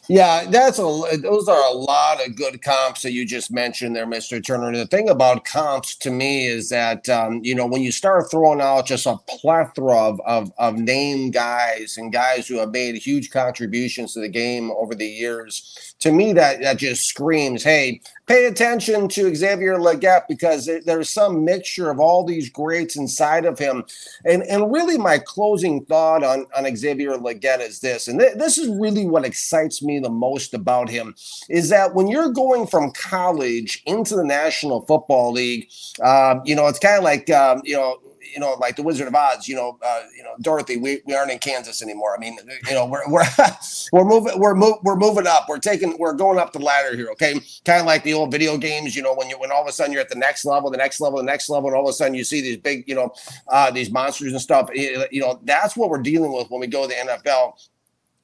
Yeah, 0.08 0.46
that's 0.50 0.78
a 0.78 0.82
those 1.22 1.48
are 1.48 1.64
a 1.70 1.74
lot 1.74 2.26
of 2.26 2.36
good 2.36 2.62
comps 2.62 3.02
that 3.02 3.12
you 3.12 3.26
just 3.26 3.50
mentioned 3.52 3.96
there, 3.96 4.06
Mr. 4.06 4.42
Turner. 4.44 4.72
The 4.76 4.86
thing 4.86 5.10
about 5.10 5.44
comps 5.44 5.96
to 5.96 6.10
me 6.10 6.46
is 6.46 6.70
that 6.70 7.10
um, 7.10 7.40
you 7.44 7.54
know 7.54 7.66
when 7.66 7.82
you 7.82 7.92
start 7.92 8.30
throwing 8.30 8.62
out 8.62 8.86
just 8.86 9.06
a 9.06 9.18
plethora 9.28 9.98
of, 9.98 10.20
of 10.26 10.52
of 10.58 10.76
name 10.78 11.32
guys 11.32 11.96
and 11.98 12.12
guys 12.12 12.48
who 12.48 12.58
have 12.58 12.70
made 12.70 12.96
huge 12.96 13.30
contributions 13.30 14.14
to 14.14 14.20
the 14.20 14.30
game 14.30 14.70
over 14.72 14.94
the 14.94 15.08
years, 15.08 15.87
to 16.00 16.12
me 16.12 16.32
that 16.32 16.60
that 16.62 16.76
just 16.76 17.06
screams, 17.06 17.62
hey, 17.62 18.00
pay 18.26 18.44
attention 18.46 19.08
to 19.08 19.34
Xavier 19.34 19.76
Legette 19.76 20.28
because 20.28 20.70
there's 20.84 21.08
some 21.08 21.44
mixture 21.44 21.90
of 21.90 21.98
all 21.98 22.24
these 22.24 22.50
greats 22.50 22.96
inside 22.96 23.44
of 23.44 23.58
him. 23.58 23.84
And, 24.24 24.42
and 24.44 24.72
really, 24.72 24.98
my 24.98 25.18
closing 25.18 25.84
thought 25.86 26.22
on, 26.22 26.46
on 26.56 26.76
Xavier 26.76 27.12
Legette 27.12 27.60
is 27.60 27.80
this, 27.80 28.06
and 28.06 28.20
th- 28.20 28.36
this 28.36 28.58
is 28.58 28.68
really 28.78 29.06
what 29.06 29.24
excites 29.24 29.82
me 29.82 29.98
the 29.98 30.10
most 30.10 30.54
about 30.54 30.88
him, 30.88 31.14
is 31.48 31.68
that 31.70 31.94
when 31.94 32.06
you're 32.06 32.30
going 32.30 32.66
from 32.66 32.92
college 32.92 33.82
into 33.86 34.14
the 34.14 34.24
National 34.24 34.82
Football 34.82 35.32
League, 35.32 35.70
uh, 36.02 36.36
you 36.44 36.54
know, 36.54 36.66
it's 36.66 36.78
kind 36.78 36.98
of 36.98 37.04
like, 37.04 37.30
um, 37.30 37.62
you 37.64 37.74
know, 37.74 37.98
you 38.32 38.40
know, 38.40 38.54
like 38.54 38.76
the 38.76 38.82
Wizard 38.82 39.08
of 39.08 39.14
Oz, 39.14 39.48
you 39.48 39.54
know, 39.54 39.78
uh, 39.84 40.02
you 40.16 40.22
know, 40.22 40.34
Dorothy, 40.40 40.76
we, 40.76 41.00
we 41.06 41.14
aren't 41.14 41.30
in 41.30 41.38
Kansas 41.38 41.82
anymore. 41.82 42.14
I 42.16 42.18
mean, 42.18 42.38
you 42.66 42.74
know, 42.74 42.86
we're 42.86 43.08
we're 43.08 43.24
we're 43.92 44.04
moving 44.04 44.38
we're 44.38 44.54
mo- 44.54 44.80
we're 44.82 44.96
moving 44.96 45.26
up. 45.26 45.46
We're 45.48 45.58
taking 45.58 45.96
we're 45.98 46.14
going 46.14 46.38
up 46.38 46.52
the 46.52 46.58
ladder 46.58 46.96
here. 46.96 47.08
Okay, 47.12 47.40
kind 47.64 47.80
of 47.80 47.86
like 47.86 48.02
the 48.04 48.14
old 48.14 48.30
video 48.30 48.56
games. 48.56 48.94
You 48.94 49.02
know, 49.02 49.14
when 49.14 49.28
you 49.28 49.38
when 49.38 49.50
all 49.50 49.62
of 49.62 49.68
a 49.68 49.72
sudden 49.72 49.92
you're 49.92 50.02
at 50.02 50.08
the 50.08 50.16
next 50.16 50.44
level, 50.44 50.70
the 50.70 50.76
next 50.76 51.00
level, 51.00 51.18
the 51.18 51.24
next 51.24 51.48
level, 51.48 51.68
and 51.68 51.76
all 51.76 51.84
of 51.84 51.90
a 51.90 51.92
sudden 51.92 52.14
you 52.14 52.24
see 52.24 52.40
these 52.40 52.58
big, 52.58 52.88
you 52.88 52.94
know, 52.94 53.12
uh, 53.48 53.70
these 53.70 53.90
monsters 53.90 54.32
and 54.32 54.40
stuff. 54.40 54.70
You 54.74 55.20
know, 55.20 55.40
that's 55.44 55.76
what 55.76 55.90
we're 55.90 56.02
dealing 56.02 56.32
with 56.32 56.50
when 56.50 56.60
we 56.60 56.66
go 56.66 56.82
to 56.82 56.88
the 56.88 56.94
NFL. 56.94 57.54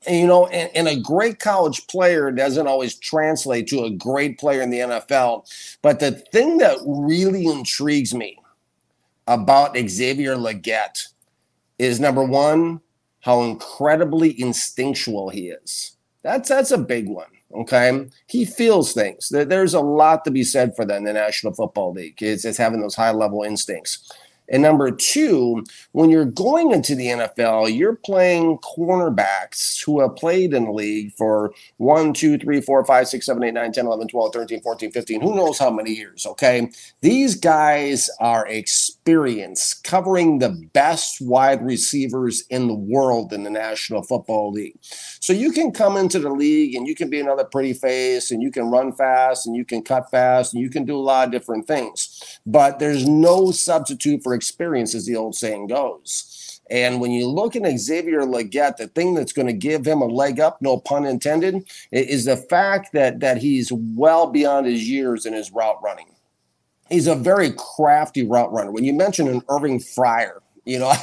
And, 0.07 0.17
you 0.17 0.27
know, 0.27 0.47
and, 0.49 0.71
and, 0.75 0.87
a 0.87 1.01
great 1.01 1.39
college 1.39 1.87
player 1.87 2.31
doesn't 2.31 2.67
always 2.67 2.95
translate 2.97 3.67
to 3.69 3.85
a 3.85 3.91
great 3.91 4.39
player 4.39 4.61
in 4.61 4.69
the 4.69 4.81
NFL. 4.81 5.79
But 5.81 6.01
the 6.01 6.13
thing 6.13 6.59
that 6.59 6.77
really 6.85 7.47
intrigues 7.47 8.15
me 8.15 8.39
about 9.27 9.77
Xavier 9.77 10.37
Legette 10.37 11.09
is 11.79 12.01
number 12.01 12.23
one, 12.23 12.81
how 13.21 13.43
incredibly 13.43 14.39
instinctual 14.41 15.31
he 15.31 15.49
is. 15.49 15.97
That's 16.23 16.49
that's 16.49 16.71
a 16.71 16.79
big 16.79 17.09
one. 17.09 17.27
Okay, 17.55 18.09
he 18.27 18.45
feels 18.45 18.93
things. 18.93 19.29
There's 19.29 19.75
a 19.75 19.81
lot 19.81 20.25
to 20.25 20.31
be 20.31 20.43
said 20.43 20.75
for 20.75 20.85
that 20.85 20.97
in 20.97 21.05
the 21.05 21.13
National 21.13 21.53
Football 21.53 21.93
League. 21.93 22.21
It's, 22.21 22.45
it's 22.45 22.59
having 22.59 22.81
those 22.81 22.97
high 22.97 23.13
level 23.13 23.45
instincts. 23.45 24.11
And 24.49 24.63
number 24.63 24.91
two, 24.91 25.65
when 25.93 26.11
you're 26.11 26.27
going 26.27 26.73
into 26.73 26.95
the 26.95 27.07
NFL, 27.07 27.75
you're 27.75 27.97
playing 27.97 28.59
cornerbacks 28.59 29.83
who 29.83 30.01
have 30.01 30.17
played 30.17 30.53
in 30.53 30.65
the 30.65 30.73
league 30.73 31.15
for 31.15 31.55
one, 31.79 32.13
two, 32.13 32.37
three, 32.39 32.61
four, 32.61 32.85
five, 32.85 33.09
six, 33.09 33.27
seven, 33.27 33.43
eight, 33.43 33.55
nine, 33.55 33.73
10, 33.73 33.87
11, 33.87 34.09
12, 34.09 34.33
13, 34.33 34.61
14, 34.61 34.91
15, 34.91 35.21
who 35.23 35.35
knows 35.35 35.59
how 35.59 35.71
many 35.71 35.93
years, 35.93 36.27
okay? 36.27 36.71
These 37.01 37.37
guys 37.37 38.11
are 38.21 38.47
experienced 39.05 39.85
covering 39.85 40.39
the 40.39 40.49
best 40.73 41.21
wide 41.21 41.63
receivers 41.63 42.43
in 42.49 42.69
the 42.69 42.75
world 42.75 43.35
in 43.35 43.43
the 43.43 43.51
National 43.51 44.03
Football 44.03 44.51
League. 44.51 44.79
So 44.81 45.35
you 45.35 45.53
can 45.53 45.73
come 45.73 45.99
into 45.99 46.19
the 46.19 46.31
league 46.31 46.75
and 46.75 46.87
you 46.87 46.95
can 46.95 47.11
be 47.11 47.21
another 47.21 47.45
pretty 47.45 47.75
face 47.75 48.31
and 48.31 48.43
you 48.43 48.51
can 48.51 48.71
run 48.71 48.93
fast 48.93 49.47
and 49.47 49.55
you 49.55 49.67
can 49.67 49.83
cut 49.83 50.11
fast 50.11 50.55
and 50.55 50.63
you 50.63 50.71
can 50.71 50.87
do 50.87 50.97
a 50.97 51.05
lot 51.05 51.27
of 51.27 51.33
different 51.33 51.67
things. 51.67 52.41
But 52.47 52.79
there's 52.79 53.07
no 53.07 53.51
substitute 53.51 54.23
for 54.23 54.33
experience, 54.33 54.95
as 54.95 55.05
the 55.05 55.17
old 55.17 55.35
saying 55.35 55.67
goes. 55.67 56.63
And 56.71 56.99
when 56.99 57.11
you 57.11 57.29
look 57.29 57.57
at 57.57 57.79
Xavier 57.79 58.23
Legette, 58.23 58.79
the 58.79 58.89
thing 58.89 59.13
that's 59.13 59.35
going 59.35 59.49
to 59.49 59.53
give 59.53 59.87
him 59.87 60.01
a 60.01 60.07
leg 60.07 60.41
up, 60.41 60.63
no 60.63 60.79
pun 60.79 61.05
intended, 61.05 61.69
is 61.93 62.25
the 62.25 62.39
fact 62.39 62.95
that 62.95 63.21
that 63.21 63.37
he's 63.37 63.71
well 63.71 64.29
beyond 64.29 64.65
his 64.65 64.89
years 64.89 65.27
in 65.27 65.35
his 65.35 65.53
route 65.53 65.83
running. 65.83 66.07
He's 66.95 67.09
a 67.09 67.17
very 67.17 67.51
crafty 67.51 68.25
route 68.25 68.53
runner. 68.53 68.71
When 68.71 68.85
you 68.85 68.93
mentioned 68.93 69.29
an 69.29 69.43
Irving 69.49 69.81
Fryar, 69.81 70.39
you 70.65 70.79
know, 70.79 70.91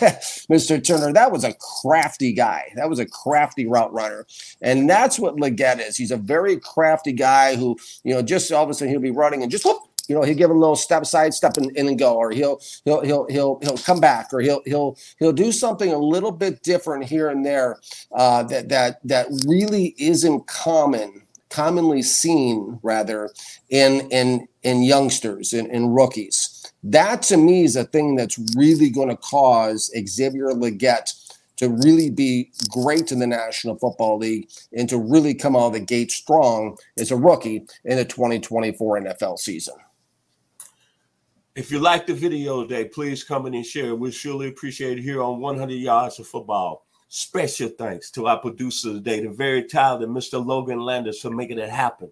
Mr. 0.50 0.82
Turner, 0.82 1.12
that 1.12 1.34
was 1.34 1.44
a 1.44 1.54
crafty 1.82 2.32
guy. 2.32 2.72
That 2.78 2.90
was 2.90 2.98
a 2.98 3.06
crafty 3.06 3.68
route 3.68 3.92
runner. 3.94 4.26
And 4.62 4.90
that's 4.90 5.20
what 5.20 5.36
Legette 5.36 5.86
is. 5.86 5.98
He's 5.98 6.12
a 6.12 6.18
very 6.18 6.58
crafty 6.58 7.12
guy 7.12 7.58
who, 7.58 7.78
you 8.06 8.14
know, 8.14 8.22
just 8.22 8.52
all 8.54 8.64
of 8.64 8.70
a 8.70 8.74
sudden 8.74 8.90
he'll 8.90 9.02
be 9.02 9.12
running 9.12 9.44
and 9.44 9.52
just 9.52 9.66
whoop, 9.66 9.82
you 10.08 10.16
know, 10.16 10.24
he'll 10.24 10.36
give 10.36 10.50
him 10.50 10.58
a 10.58 10.60
little 10.60 10.78
step 10.78 11.06
side 11.06 11.34
step 11.34 11.58
and, 11.58 11.76
and 11.78 12.00
go, 12.00 12.16
or 12.16 12.32
he'll 12.32 12.62
he'll 12.86 13.02
he'll 13.02 13.28
he'll 13.28 13.60
he'll 13.62 13.78
come 13.78 14.00
back, 14.00 14.30
or 14.34 14.42
he'll 14.42 14.62
he'll 14.66 14.98
he'll 15.20 15.34
do 15.34 15.52
something 15.52 15.92
a 15.92 15.98
little 15.98 16.32
bit 16.32 16.64
different 16.64 17.04
here 17.04 17.30
and 17.30 17.46
there 17.46 17.80
uh, 18.14 18.44
that 18.44 18.70
that 18.70 19.00
that 19.04 19.28
really 19.46 19.94
isn't 19.98 20.48
common, 20.48 21.22
commonly 21.52 22.02
seen 22.02 22.80
rather 22.82 23.30
in 23.70 24.10
in 24.10 24.48
in 24.64 24.84
youngsters 24.84 25.54
in, 25.54 25.68
in 25.68 25.90
rookies. 25.90 26.72
That 26.84 27.22
to 27.24 27.38
me 27.38 27.64
is 27.64 27.76
a 27.76 27.84
thing 27.84 28.16
that's 28.16 28.40
really 28.56 28.90
going 28.90 29.10
to 29.10 29.18
cause 29.18 29.92
Xavier 30.08 30.48
Legette 30.48 31.14
to 31.58 31.70
really 31.70 32.10
be 32.10 32.52
great 32.72 33.12
in 33.12 33.20
the 33.20 33.28
National 33.28 33.78
Football 33.78 34.18
League 34.18 34.50
and 34.76 34.90
to 34.90 34.98
really 34.98 35.36
come 35.36 35.56
out 35.56 35.68
of 35.68 35.74
the 35.74 35.80
gate 35.80 36.12
strong 36.12 36.76
as 36.98 37.12
a 37.12 37.16
rookie 37.16 37.68
in 37.86 37.98
the 37.98 38.06
2024 38.06 39.02
NFL 39.02 39.38
season. 39.38 39.76
If 41.54 41.70
you 41.70 41.78
like 41.78 42.08
the 42.08 42.16
video 42.16 42.64
today, 42.64 42.86
please 42.86 43.24
comment 43.24 43.54
and 43.54 43.66
share. 43.66 43.94
We 43.94 44.10
surely 44.10 44.48
appreciate 44.48 44.98
it 44.98 45.02
here 45.04 45.22
on 45.22 45.40
100 45.40 45.74
Yards 45.74 46.18
of 46.18 46.26
Football. 46.28 46.84
Special 47.14 47.68
thanks 47.68 48.10
to 48.12 48.28
our 48.28 48.40
producer 48.40 48.94
today, 48.94 49.20
the 49.20 49.30
very 49.30 49.66
talented 49.66 50.08
Mr. 50.08 50.44
Logan 50.44 50.80
Landers, 50.80 51.20
for 51.20 51.30
making 51.30 51.60
it 51.60 51.70
happen. 51.70 52.10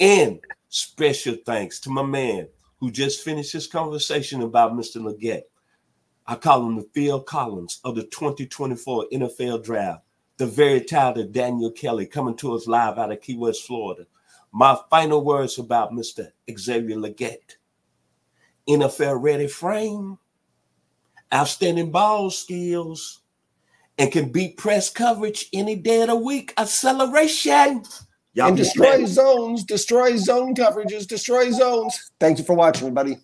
And 0.00 0.40
special 0.70 1.36
thanks 1.44 1.78
to 1.80 1.90
my 1.90 2.02
man 2.02 2.48
who 2.78 2.90
just 2.90 3.22
finished 3.22 3.52
his 3.52 3.66
conversation 3.66 4.40
about 4.40 4.72
Mr. 4.72 4.96
Legette. 4.96 5.42
I 6.26 6.36
call 6.36 6.66
him 6.66 6.76
the 6.76 6.88
Phil 6.94 7.20
Collins 7.20 7.80
of 7.84 7.96
the 7.96 8.04
2024 8.04 9.08
NFL 9.12 9.62
Draft, 9.62 10.04
the 10.38 10.46
very 10.46 10.80
talented 10.80 11.32
Daniel 11.32 11.70
Kelly 11.70 12.06
coming 12.06 12.34
to 12.38 12.54
us 12.54 12.66
live 12.66 12.96
out 12.96 13.12
of 13.12 13.20
Key 13.20 13.36
West, 13.36 13.66
Florida. 13.66 14.06
My 14.52 14.74
final 14.88 15.22
words 15.22 15.58
about 15.58 15.92
Mr. 15.92 16.32
Xavier 16.50 16.96
Legette. 16.96 17.56
NFL 18.66 19.22
ready 19.22 19.48
frame, 19.48 20.16
outstanding 21.30 21.90
ball 21.90 22.30
skills, 22.30 23.19
and 24.00 24.10
can 24.10 24.32
beat 24.32 24.56
press 24.56 24.88
coverage 24.88 25.46
any 25.52 25.76
day 25.76 26.00
of 26.00 26.08
the 26.08 26.16
week. 26.16 26.54
Acceleration. 26.56 27.84
Y'all 28.32 28.48
and 28.48 28.56
destroy 28.56 29.04
zones, 29.04 29.62
destroy 29.62 30.16
zone 30.16 30.54
coverages, 30.54 31.06
destroy 31.06 31.50
zones. 31.50 32.10
Thank 32.18 32.38
you 32.38 32.44
for 32.44 32.54
watching, 32.54 32.86
everybody. 32.86 33.18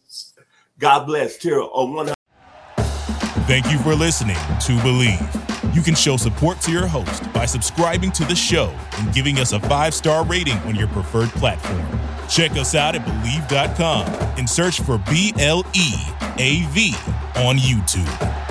God 0.78 1.06
bless. 1.06 1.38
Tira 1.38 1.64
on 1.64 1.70
oh, 1.72 1.92
one. 1.92 2.14
Thank 3.46 3.70
you 3.70 3.78
for 3.78 3.94
listening 3.94 4.36
to 4.36 4.72
Bleav. 4.82 5.74
You 5.74 5.80
can 5.80 5.94
show 5.94 6.16
support 6.16 6.60
to 6.62 6.72
your 6.72 6.86
host 6.86 7.32
by 7.32 7.46
subscribing 7.46 8.10
to 8.12 8.24
the 8.24 8.34
show 8.34 8.74
and 8.98 9.14
giving 9.14 9.38
us 9.38 9.52
a 9.52 9.60
five 9.60 9.94
star 9.94 10.24
rating 10.24 10.58
on 10.60 10.74
your 10.74 10.88
preferred 10.88 11.30
platform. 11.30 11.86
Check 12.28 12.52
us 12.52 12.74
out 12.74 12.94
at 12.94 13.02
Bleav.com 13.06 14.06
and 14.36 14.50
search 14.50 14.80
for 14.80 14.98
B 14.98 15.32
L 15.38 15.64
E 15.74 15.94
A 16.38 16.66
V 16.70 16.94
on 17.36 17.56
YouTube. 17.56 18.45